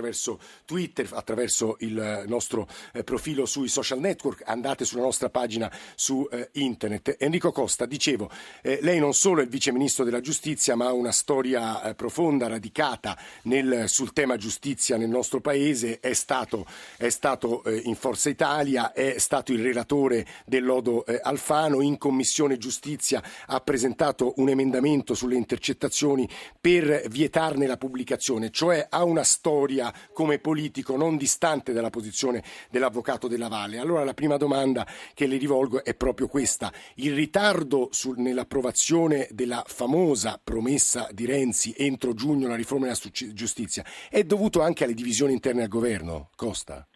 Twitter, 0.66 1.08
attraverso 1.12 1.78
il 1.80 2.24
nostro 2.28 2.68
eh, 2.94 3.04
profilo 3.04 3.46
sui 3.46 3.68
social 3.68 4.00
network, 4.00 4.44
andate 4.46 4.86
sulla 4.86 5.02
nostra 5.02 5.30
pagina 5.30 5.72
su 5.96 6.28
eh, 6.32 6.50
internet. 6.54 7.18
Enrico 7.20 7.52
Costa, 7.52 7.86
dicevo, 7.86 8.30
eh, 8.62 8.80
lei 8.82 9.00
non 9.00 9.14
solo 9.14 9.42
è 9.42 9.44
il 9.44 9.50
vice 9.50 9.72
ministro 9.72 10.04
della 10.04 10.22
giustizia, 10.22 10.76
ma 10.76 10.88
ha 10.88 10.94
una 10.94 11.12
storia 11.12 11.94
profonda, 11.96 12.48
radicata 12.48 13.18
nel, 13.44 13.88
sul 13.88 14.14
tema 14.14 14.38
giustizia 14.38 14.98
nel 14.98 15.10
nostro 15.10 15.42
paese, 15.42 16.00
è 16.00 16.14
stato, 16.14 16.66
è 16.98 17.10
stato 17.10 17.64
in 17.66 17.96
Forza 17.96 18.30
Italia, 18.30 18.94
è 18.94 19.18
stato 19.18 19.52
il 19.52 19.62
relatore 19.62 20.26
del 20.46 20.64
lodo 20.64 21.04
Alfano, 21.22 21.82
in 21.82 21.98
Commissione 21.98 22.58
Giustizia 22.58 23.22
ha 23.48 23.60
presentato 23.60 24.34
un 24.38 24.50
emendamento 24.50 25.14
sulle 25.14 25.36
intercettazioni 25.36 26.30
per 26.60 27.08
vietarne 27.10 27.68
la 27.68 27.78
pubblicazione, 27.78 28.52
cioè 28.52 28.88
ha 28.90 29.04
una 29.04 29.24
storia 29.24 29.83
storia 29.84 29.92
come 30.14 30.40
politico 30.40 30.96
non 30.96 31.18
distante 31.18 31.74
dalla 31.74 31.90
posizione 31.90 32.44
dell'avvocato 32.70 33.28
della 33.28 33.50
Valle. 33.50 33.80
Allora 33.80 34.04
la 34.04 34.14
prima 34.14 34.38
domanda 34.38 34.86
che 35.14 35.28
le 35.28 35.38
rivolgo 35.38 35.84
è 35.84 35.96
proprio 35.96 36.28
questa. 36.28 36.72
Il 36.96 37.16
ritardo 37.16 37.90
sul, 37.92 38.18
nell'approvazione 38.20 39.28
della 39.32 39.64
famosa 39.66 40.40
promessa 40.42 41.08
di 41.12 41.26
Renzi 41.26 41.74
entro 41.78 42.14
giugno 42.14 42.48
la 42.48 42.56
riforma 42.56 42.86
della 42.86 43.34
giustizia 43.34 43.84
è 44.10 44.24
dovuto 44.24 44.62
anche 44.62 44.84
alle 44.84 44.94
divisioni 44.94 45.34
interne 45.34 45.64
al 45.64 45.68
governo? 45.68 46.30
Costa? 46.36 46.88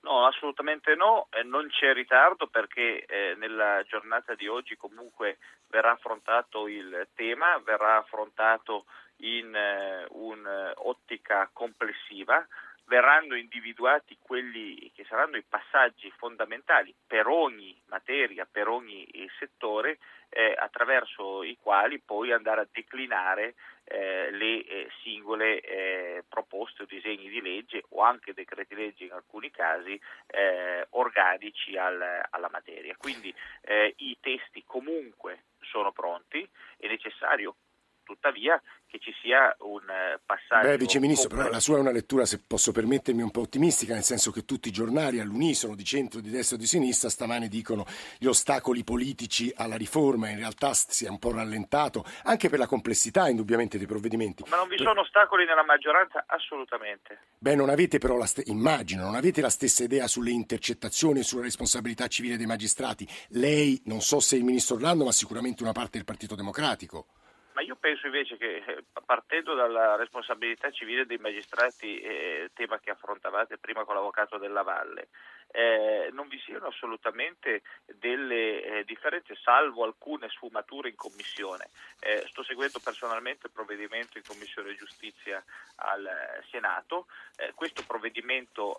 No, 0.00 0.26
assolutamente 0.26 0.96
no, 0.96 1.28
eh, 1.30 1.44
non 1.44 1.68
c'è 1.68 1.92
ritardo 1.92 2.48
perché 2.48 3.04
eh, 3.04 3.36
nella 3.38 3.82
giornata 3.86 4.34
di 4.34 4.48
oggi 4.48 4.76
comunque 4.76 5.38
verrà 5.68 5.92
affrontato 5.92 6.66
il 6.66 7.06
tema, 7.14 7.60
verrà 7.64 7.98
affrontato 7.98 8.86
in 9.22 9.54
eh, 9.54 10.06
un'ottica 10.10 11.48
complessiva, 11.52 12.46
verranno 12.86 13.36
individuati 13.36 14.18
quelli 14.20 14.90
che 14.94 15.04
saranno 15.04 15.36
i 15.36 15.44
passaggi 15.48 16.12
fondamentali 16.16 16.94
per 17.06 17.26
ogni 17.26 17.80
materia, 17.86 18.46
per 18.50 18.68
ogni 18.68 19.04
eh, 19.04 19.28
settore, 19.38 19.98
eh, 20.28 20.54
attraverso 20.58 21.42
i 21.42 21.56
quali 21.60 22.00
poi 22.00 22.32
andare 22.32 22.62
a 22.62 22.68
declinare 22.70 23.54
eh, 23.84 24.30
le 24.30 24.64
eh, 24.64 24.90
singole 25.02 25.60
eh, 25.60 26.24
proposte 26.28 26.82
o 26.82 26.86
disegni 26.86 27.28
di 27.28 27.40
legge 27.40 27.82
o 27.90 28.02
anche 28.02 28.34
decreti 28.34 28.74
legge 28.74 29.04
in 29.04 29.12
alcuni 29.12 29.50
casi 29.50 29.98
eh, 30.26 30.86
organici 30.90 31.76
al, 31.76 32.26
alla 32.30 32.48
materia. 32.50 32.94
Quindi 32.96 33.34
i 33.96 34.18
testi 34.20 34.64
comunque 34.66 35.44
sono 35.60 35.92
pronti, 35.92 36.46
è 36.76 36.88
necessario 36.88 37.54
tuttavia 38.12 38.60
che 38.86 38.98
ci 38.98 39.14
sia 39.22 39.56
un 39.60 39.88
eh, 39.88 40.20
passaggio. 40.24 40.68
Beh, 40.68 40.76
Vice 40.76 41.00
Ministro, 41.00 41.34
però 41.34 41.48
la 41.48 41.60
sua 41.60 41.78
è 41.78 41.80
una 41.80 41.90
lettura, 41.90 42.26
se 42.26 42.42
posso 42.46 42.72
permettermi, 42.72 43.22
un 43.22 43.30
po' 43.30 43.40
ottimistica, 43.40 43.94
nel 43.94 44.02
senso 44.02 44.30
che 44.30 44.44
tutti 44.44 44.68
i 44.68 44.70
giornali 44.70 45.18
all'unisono, 45.18 45.74
di 45.74 45.84
centro, 45.84 46.20
di 46.20 46.28
destra 46.28 46.56
o 46.56 46.58
di 46.58 46.66
sinistra, 46.66 47.08
stamane 47.08 47.48
dicono 47.48 47.86
gli 48.18 48.26
ostacoli 48.26 48.84
politici 48.84 49.50
alla 49.56 49.76
riforma, 49.76 50.28
in 50.28 50.36
realtà 50.36 50.74
si 50.74 51.06
è 51.06 51.08
un 51.08 51.18
po' 51.18 51.32
rallentato, 51.32 52.04
anche 52.24 52.50
per 52.50 52.58
la 52.58 52.66
complessità 52.66 53.30
indubbiamente 53.30 53.78
dei 53.78 53.86
provvedimenti. 53.86 54.44
Ma 54.50 54.56
non 54.56 54.68
vi 54.68 54.76
sono 54.76 55.00
ostacoli 55.00 55.46
nella 55.46 55.64
maggioranza? 55.64 56.24
Assolutamente. 56.26 57.18
Beh, 57.38 57.54
non 57.54 57.70
avete 57.70 57.96
però, 57.96 58.18
la 58.18 58.26
st- 58.26 58.46
immagino, 58.46 59.04
non 59.04 59.14
avete 59.14 59.40
la 59.40 59.48
stessa 59.48 59.84
idea 59.84 60.06
sulle 60.06 60.32
intercettazioni 60.32 61.20
e 61.20 61.22
sulla 61.22 61.42
responsabilità 61.42 62.08
civile 62.08 62.36
dei 62.36 62.46
magistrati. 62.46 63.08
Lei, 63.28 63.80
non 63.86 64.02
so 64.02 64.20
se 64.20 64.36
il 64.36 64.44
Ministro 64.44 64.74
Orlando, 64.74 65.04
ma 65.04 65.12
sicuramente 65.12 65.62
una 65.62 65.72
parte 65.72 65.96
del 65.96 66.04
Partito 66.04 66.34
Democratico. 66.34 67.06
Ma 67.52 67.60
io 67.60 67.76
penso 67.76 68.06
invece 68.06 68.36
che 68.36 68.62
eh, 68.66 68.84
partendo 69.04 69.54
dalla 69.54 69.96
responsabilità 69.96 70.70
civile 70.70 71.04
dei 71.04 71.18
magistrati, 71.18 72.00
eh, 72.00 72.50
tema 72.54 72.78
che 72.78 72.90
affrontavate 72.90 73.58
prima 73.58 73.84
con 73.84 73.94
l'avvocato 73.94 74.38
della 74.38 74.62
Valle, 74.62 75.08
eh, 75.50 76.08
non 76.12 76.28
vi 76.28 76.40
siano 76.40 76.68
assolutamente 76.68 77.62
delle 77.84 78.62
eh, 78.62 78.84
differenze, 78.84 79.36
salvo 79.36 79.84
alcune 79.84 80.30
sfumature 80.30 80.88
in 80.88 80.96
commissione. 80.96 81.68
Eh, 82.00 82.24
sto 82.26 82.42
seguendo 82.42 82.80
personalmente 82.82 83.48
il 83.48 83.52
provvedimento 83.52 84.16
in 84.16 84.24
Commissione 84.26 84.74
Giustizia 84.74 85.44
al 85.76 86.06
eh, 86.06 86.42
Senato. 86.50 87.06
questo 87.54 87.82
provvedimento 87.86 88.78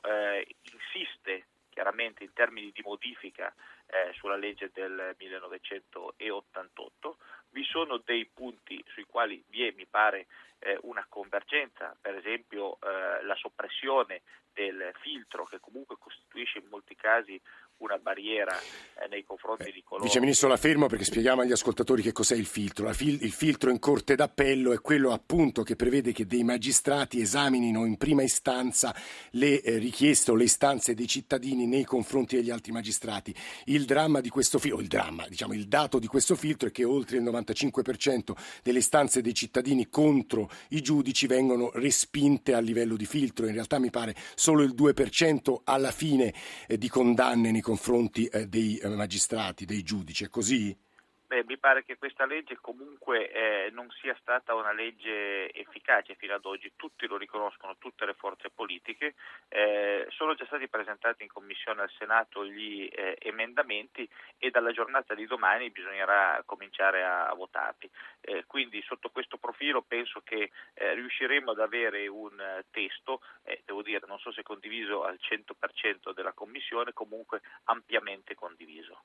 insiste 0.61 1.45
chiaramente 1.73 2.23
in 2.23 2.31
termini 2.33 2.71
di 2.71 2.81
modifica 2.85 3.53
eh, 3.87 4.13
sulla 4.13 4.37
legge 4.37 4.69
del 4.71 5.13
1988. 5.17 7.17
Vi 7.49 7.63
sono 7.65 7.97
dei 7.97 8.25
punti 8.33 8.81
sui 8.87 9.03
quali 9.03 9.43
vi 9.47 9.67
è, 9.67 9.73
mi 9.75 9.85
pare, 9.85 10.27
eh, 10.59 10.77
una 10.83 11.05
convergenza, 11.09 11.93
per 11.99 12.15
esempio 12.15 12.77
eh, 12.81 13.23
la 13.23 13.35
soppressione 13.35 14.21
del 14.53 14.93
filtro 15.01 15.45
che 15.45 15.59
comunque 15.59 15.97
costituisce 15.97 16.59
in 16.59 16.67
molti 16.69 16.95
casi 16.95 17.39
una 17.77 17.97
barriera 17.97 18.55
eh, 18.55 19.07
nei 19.09 19.23
confronti 19.23 19.71
di 19.71 19.83
coloro. 19.83 20.05
Vice 20.05 20.19
Ministro, 20.19 20.47
la 20.47 20.57
fermo 20.57 20.87
perché 20.87 21.03
spieghiamo 21.03 21.41
agli 21.41 21.51
ascoltatori 21.51 22.01
che 22.01 22.11
cos'è 22.11 22.35
il 22.35 22.45
filtro. 22.45 22.91
Fil- 22.93 23.21
il 23.21 23.31
filtro 23.31 23.69
in 23.69 23.79
corte 23.79 24.15
d'appello 24.15 24.71
è 24.71 24.79
quello 24.79 25.11
appunto 25.11 25.63
che 25.63 25.75
prevede 25.75 26.11
che 26.11 26.25
dei 26.25 26.43
magistrati 26.43 27.19
esaminino 27.19 27.85
in 27.85 27.97
prima 27.97 28.23
istanza 28.23 28.95
le 29.31 29.61
eh, 29.61 29.77
richieste 29.77 30.31
o 30.31 30.35
le 30.35 30.45
istanze 30.45 30.93
dei 30.93 31.07
cittadini 31.07 31.65
nei 31.65 31.83
confronti 31.83 32.35
degli 32.35 32.49
altri 32.49 32.71
magistrati. 32.71 33.35
Il 33.65 33.85
dramma 33.85 34.21
di 34.21 34.29
questo 34.29 34.59
filtro, 34.59 34.79
il 34.79 34.87
dramma, 34.87 35.27
diciamo 35.27 35.53
il 35.53 35.67
dato 35.67 35.99
di 35.99 36.07
questo 36.07 36.35
filtro 36.35 36.69
è 36.69 36.71
che 36.71 36.83
oltre 36.83 37.17
il 37.17 37.23
95% 37.23 38.33
delle 38.61 38.79
istanze 38.79 39.21
dei 39.21 39.33
cittadini 39.33 39.89
contro 39.89 40.49
i 40.69 40.81
giudici 40.81 41.27
vengono 41.27 41.71
respinte 41.73 42.53
a 42.53 42.59
livello 42.59 42.95
di 42.95 43.05
filtro. 43.05 43.47
In 43.47 43.53
realtà 43.53 43.79
mi 43.79 43.89
pare 43.89 44.15
solo 44.35 44.63
il 44.63 44.73
2% 44.73 45.61
alla 45.65 45.91
fine 45.91 46.33
eh, 46.67 46.77
di 46.77 46.87
condanne 46.87 47.51
nei 47.51 47.61
confronti 47.63 48.27
eh, 48.27 48.47
dei 48.47 48.77
eh, 48.77 48.89
magistrati, 48.89 49.65
dei 49.65 49.81
giudici. 49.81 50.25
È 50.25 50.29
così? 50.29 50.77
Beh, 51.25 51.43
mi 51.45 51.57
pare 51.57 51.83
che 51.83 51.97
questa 51.97 52.25
legge 52.25 52.57
comunque 52.59 53.31
eh, 53.31 53.69
non 53.71 53.89
sia 54.01 54.15
stata 54.19 54.53
una 54.53 54.71
legge 54.71 55.51
efficace 55.51 56.15
fino 56.15 56.35
ad 56.35 56.45
oggi, 56.45 56.73
tutti 56.75 57.07
lo 57.07 57.17
riconoscono, 57.17 57.77
tutte 57.79 58.05
le 58.05 58.13
forze 58.13 58.49
politiche, 58.49 59.15
eh, 59.47 60.05
sono 60.09 60.35
già 60.35 60.45
stati 60.45 60.67
presentati 60.67 61.23
in 61.23 61.29
Commissione 61.29 61.81
al 61.81 61.89
Senato 61.97 62.45
gli 62.45 62.87
eh, 62.91 63.17
emendamenti 63.19 64.07
e 64.37 64.51
dalla 64.51 64.71
giornata 64.71 65.15
di 65.15 65.25
domani 65.25 65.71
bisognerà 65.71 66.43
cominciare 66.45 67.03
a, 67.03 67.27
a 67.27 67.33
votarli. 67.33 67.89
Eh, 68.21 68.43
quindi 68.45 68.81
sotto 68.83 69.09
questo 69.09 69.37
profilo 69.37 69.81
penso 69.81 70.21
che 70.23 70.51
eh, 70.73 70.93
riusciremo 70.93 71.51
ad 71.51 71.59
avere 71.59 72.05
un 72.07 72.63
testo, 72.69 73.21
eh, 73.43 73.63
devo 73.65 73.81
dire 73.81 74.05
non 74.07 74.19
so 74.19 74.31
se 74.31 74.43
condiviso 74.43 75.03
al 75.03 75.17
100% 75.19 76.13
della 76.13 76.33
Commissione, 76.33 76.93
comunque 76.93 77.41
ampiamente 77.63 78.35
condiviso. 78.35 79.01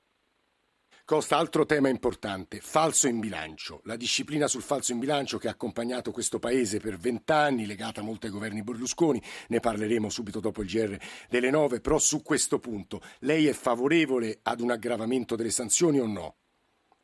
Costa, 1.09 1.37
altro 1.37 1.65
tema 1.65 1.89
importante, 1.89 2.59
falso 2.59 3.07
in 3.07 3.19
bilancio. 3.19 3.81
La 3.85 3.95
disciplina 3.95 4.45
sul 4.45 4.61
falso 4.61 4.91
in 4.91 4.99
bilancio 4.99 5.39
che 5.39 5.47
ha 5.47 5.51
accompagnato 5.53 6.11
questo 6.11 6.37
Paese 6.37 6.79
per 6.79 6.97
vent'anni, 6.97 7.65
legata 7.65 8.03
molto 8.03 8.27
ai 8.27 8.31
governi 8.31 8.61
Berlusconi, 8.61 9.19
ne 9.47 9.59
parleremo 9.59 10.07
subito 10.07 10.39
dopo 10.39 10.61
il 10.61 10.67
GR 10.67 10.95
delle 11.27 11.49
nove, 11.49 11.81
però 11.81 11.97
su 11.97 12.21
questo 12.21 12.59
punto 12.59 13.01
lei 13.21 13.47
è 13.47 13.53
favorevole 13.53 14.41
ad 14.43 14.61
un 14.61 14.69
aggravamento 14.69 15.35
delle 15.35 15.49
sanzioni 15.49 15.99
o 15.99 16.05
no? 16.05 16.35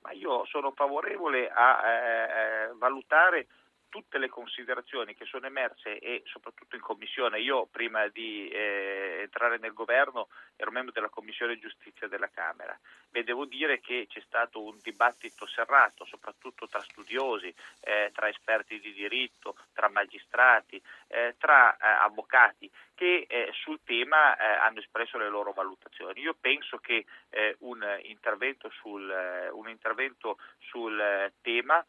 Ma 0.01 0.11
io 0.11 0.45
sono 0.45 0.71
favorevole 0.75 1.49
a 1.49 1.81
eh, 1.83 2.69
eh 2.69 2.73
valutare 2.77 3.47
tutte 3.95 4.17
le 4.17 4.27
considerazioni 4.27 5.15
che 5.15 5.23
sono 5.23 5.45
emerse 5.45 5.99
e 5.99 6.21
soprattutto 6.25 6.75
in 6.75 6.81
commissione, 6.81 7.39
io 7.39 7.65
prima 7.71 8.09
di 8.09 8.49
eh, 8.49 9.19
entrare 9.21 9.57
nel 9.57 9.71
governo 9.71 10.27
ero 10.57 10.69
membro 10.69 10.91
della 10.91 11.07
commissione 11.07 11.57
giustizia 11.57 12.05
della 12.09 12.27
Camera. 12.27 12.77
E 13.09 13.23
devo 13.23 13.45
dire 13.45 13.79
che 13.79 14.07
c'è 14.09 14.21
stato 14.25 14.61
un 14.61 14.77
dibattito 14.83 15.47
serrato, 15.47 16.03
soprattutto 16.03 16.67
tra 16.67 16.81
studiosi, 16.81 17.55
eh, 17.79 18.11
tra 18.13 18.27
esperti 18.27 18.81
di 18.81 18.91
diritto, 18.91 19.55
tra 19.71 19.87
magistrati, 19.87 20.81
eh, 21.07 21.35
tra 21.37 21.73
eh, 21.77 21.77
avvocati 22.03 22.69
che 22.95 23.25
eh, 23.27 23.49
sul 23.53 23.79
tema 23.83 24.35
eh, 24.35 24.43
hanno 24.43 24.79
espresso 24.79 25.17
le 25.17 25.29
loro 25.29 25.51
valutazioni. 25.51 26.21
Io 26.21 26.35
penso 26.39 26.77
che 26.77 27.05
un 27.59 27.83
intervento 28.03 28.69
sul, 28.69 29.13
un 29.51 29.67
intervento 29.67 30.37
sul 30.57 31.31
tema 31.41 31.83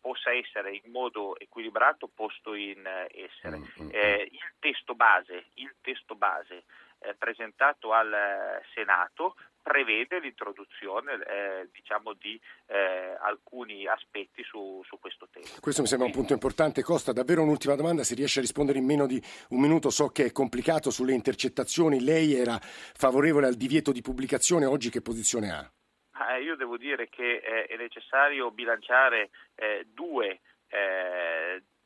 possa 0.00 0.32
essere 0.32 0.72
in 0.72 0.90
modo 0.90 1.38
equilibrato 1.38 2.08
posto 2.12 2.54
in 2.54 2.84
essere. 3.14 3.58
Mm, 3.58 3.62
mm, 3.62 3.86
mm. 3.86 3.90
il 4.30 4.52
testo 4.58 4.94
base, 4.94 5.46
il 5.54 5.72
testo 5.80 6.16
base 6.16 6.64
eh, 7.02 7.14
presentato 7.14 7.94
al 7.94 8.12
eh, 8.12 8.62
Senato 8.74 9.36
prevede 9.62 10.18
l'introduzione 10.20 11.12
eh, 11.24 11.68
diciamo 11.72 12.14
di 12.14 12.40
eh, 12.66 13.16
alcuni 13.20 13.86
aspetti 13.86 14.42
su, 14.42 14.82
su, 14.84 14.98
questo 14.98 15.28
tema. 15.30 15.46
Questo 15.60 15.82
mi 15.82 15.88
sembra 15.88 16.06
un 16.06 16.12
punto 16.12 16.32
importante. 16.32 16.82
Costa, 16.82 17.12
davvero 17.12 17.42
un'ultima 17.42 17.74
domanda, 17.74 18.02
se 18.02 18.14
riesce 18.14 18.38
a 18.38 18.42
rispondere 18.42 18.78
in 18.78 18.84
meno 18.84 19.06
di 19.06 19.20
un 19.50 19.60
minuto, 19.60 19.90
so 19.90 20.08
che 20.08 20.26
è 20.26 20.32
complicato 20.32 20.90
sulle 20.90 21.12
intercettazioni, 21.12 22.02
lei 22.02 22.34
era 22.34 22.58
favorevole 22.60 23.46
al 23.46 23.54
divieto 23.54 23.92
di 23.92 24.00
pubblicazione, 24.00 24.64
oggi 24.64 24.90
che 24.90 25.02
posizione 25.02 25.50
ha? 25.50 25.70
Ah, 26.12 26.36
io 26.36 26.56
devo 26.56 26.76
dire 26.76 27.08
che 27.08 27.36
eh, 27.36 27.66
è 27.66 27.76
necessario 27.76 28.50
bilanciare 28.50 29.30
eh, 29.54 29.86
due, 29.92 30.40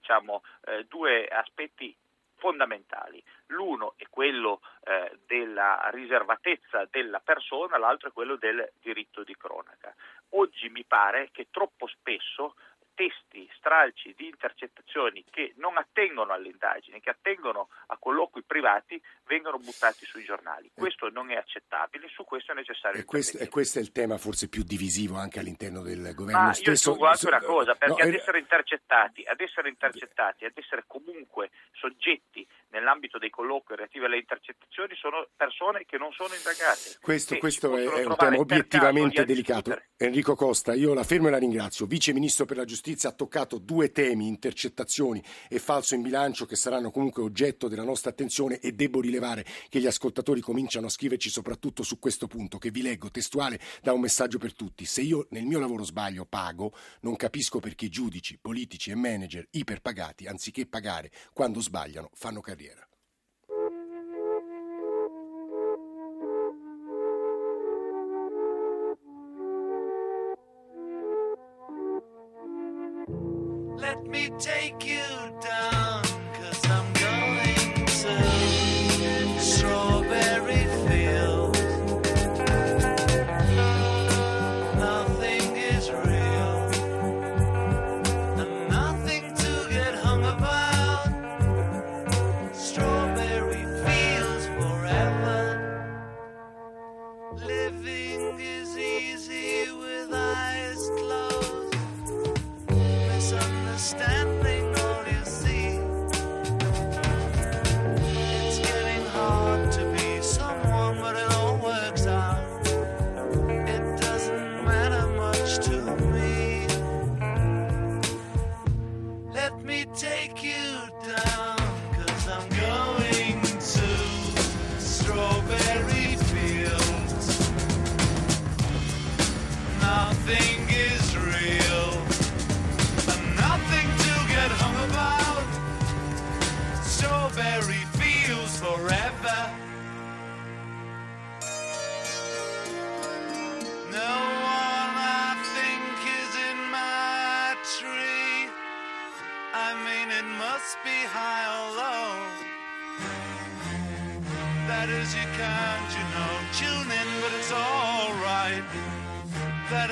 diciamo, 0.00 0.42
due 0.88 1.26
aspetti 1.26 1.96
fondamentali. 2.44 3.24
L'uno 3.46 3.94
è 3.96 4.04
quello 4.10 4.60
eh, 4.84 5.18
della 5.26 5.88
riservatezza 5.90 6.86
della 6.90 7.20
persona, 7.20 7.78
l'altro 7.78 8.10
è 8.10 8.12
quello 8.12 8.36
del 8.36 8.70
diritto 8.82 9.24
di 9.24 9.34
cronaca. 9.34 9.94
Oggi 10.36 10.68
mi 10.68 10.84
pare 10.84 11.30
che 11.32 11.46
troppo 11.50 11.86
spesso 11.86 12.56
testi, 12.94 13.48
stralci 13.56 14.14
di 14.16 14.26
intercettazioni 14.26 15.24
che 15.28 15.52
non 15.56 15.76
attengono 15.76 16.32
alle 16.32 16.48
indagini, 16.48 17.00
che 17.00 17.10
attengono 17.10 17.68
a 17.88 17.98
colloqui 17.98 18.42
privati, 18.42 19.00
vengono 19.26 19.58
buttati 19.58 20.04
sui 20.06 20.24
giornali. 20.24 20.70
Questo 20.72 21.10
non 21.10 21.30
è 21.30 21.36
accettabile, 21.36 22.08
su 22.08 22.24
questo 22.24 22.52
è 22.52 22.54
necessario. 22.54 23.00
E 23.00 23.04
questo, 23.04 23.38
e 23.38 23.48
questo 23.48 23.78
è 23.78 23.82
il 23.82 23.92
tema 23.92 24.16
forse 24.16 24.48
più 24.48 24.62
divisivo 24.62 25.16
anche 25.16 25.40
all'interno 25.40 25.82
del 25.82 26.14
governo 26.14 26.42
Ma 26.42 26.52
stesso. 26.52 26.90
Io 26.90 26.96
aggiungo 26.96 27.10
anche 27.10 27.26
una 27.26 27.42
cosa, 27.42 27.74
perché 27.74 28.02
no, 28.02 28.08
ad, 28.08 28.14
essere 28.14 28.38
intercettati, 28.38 29.24
ad 29.24 29.40
essere 29.40 29.68
intercettati, 29.68 30.44
ad 30.44 30.52
essere 30.54 30.84
comunque 30.86 31.50
soggetti 31.72 32.46
nell'ambito 32.70 33.18
dei 33.18 33.30
colloqui 33.30 33.76
relativi 33.76 34.04
alle 34.04 34.18
intercettazioni 34.18 34.94
sono 34.96 35.28
persone 35.36 35.84
che 35.84 35.98
non 35.98 36.12
sono 36.12 36.34
indagate. 36.34 36.98
Questo, 37.00 37.36
questo 37.38 37.76
è, 37.76 37.84
è 37.84 38.04
un 38.04 38.16
tema 38.16 38.36
obiettivamente 38.38 39.24
delicato. 39.24 39.80
Enrico 39.96 40.34
Costa, 40.34 40.74
io 40.74 40.94
la 40.94 41.04
fermo 41.04 41.28
e 41.28 41.30
la 41.30 41.38
ringrazio. 41.38 41.86
Vice 41.86 42.12
Ministro 42.12 42.44
per 42.44 42.56
la 42.56 42.64
Giustizia 42.64 42.83
ha 43.02 43.12
toccato 43.12 43.58
due 43.58 43.90
temi, 43.90 44.26
intercettazioni 44.26 45.22
e 45.48 45.58
falso 45.58 45.94
in 45.94 46.02
bilancio, 46.02 46.46
che 46.46 46.56
saranno 46.56 46.90
comunque 46.90 47.22
oggetto 47.22 47.66
della 47.66 47.82
nostra 47.82 48.10
attenzione 48.10 48.60
e 48.60 48.72
devo 48.72 49.00
rilevare 49.00 49.44
che 49.68 49.80
gli 49.80 49.86
ascoltatori 49.86 50.40
cominciano 50.40 50.86
a 50.86 50.90
scriverci 50.90 51.30
soprattutto 51.30 51.82
su 51.82 51.98
questo 51.98 52.26
punto, 52.26 52.58
che 52.58 52.70
vi 52.70 52.82
leggo 52.82 53.10
testuale 53.10 53.58
da 53.82 53.92
un 53.92 54.00
messaggio 54.00 54.38
per 54.38 54.54
tutti. 54.54 54.84
Se 54.84 55.00
io 55.00 55.26
nel 55.30 55.44
mio 55.44 55.58
lavoro 55.58 55.84
sbaglio, 55.84 56.26
pago, 56.26 56.74
non 57.00 57.16
capisco 57.16 57.58
perché 57.58 57.88
giudici, 57.88 58.38
politici 58.40 58.90
e 58.90 58.94
manager 58.94 59.46
iperpagati, 59.50 60.26
anziché 60.26 60.66
pagare 60.66 61.10
quando 61.32 61.60
sbagliano, 61.60 62.10
fanno 62.12 62.40
carriera. 62.40 62.86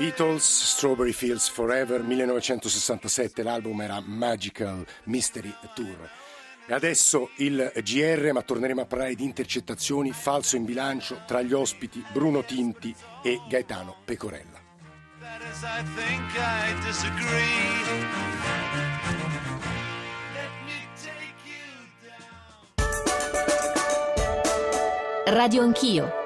Beatles, 0.00 0.44
Strawberry 0.44 1.12
Fields 1.12 1.50
Forever, 1.50 2.02
1967, 2.02 3.42
l'album 3.42 3.82
era 3.82 4.00
Magical 4.00 4.82
Mystery 5.04 5.54
Tour. 5.74 6.08
E 6.66 6.72
adesso 6.72 7.28
il 7.36 7.70
GR, 7.84 8.30
ma 8.32 8.40
torneremo 8.40 8.80
a 8.80 8.86
parlare 8.86 9.14
di 9.14 9.24
intercettazioni, 9.24 10.12
falso 10.12 10.56
in 10.56 10.64
bilancio 10.64 11.20
tra 11.26 11.42
gli 11.42 11.52
ospiti 11.52 12.02
Bruno 12.14 12.42
Tinti 12.42 12.94
e 13.22 13.42
Gaetano 13.46 13.96
Pecorella. 14.06 14.58
Radio 25.26 25.60
Anch'io 25.60 26.19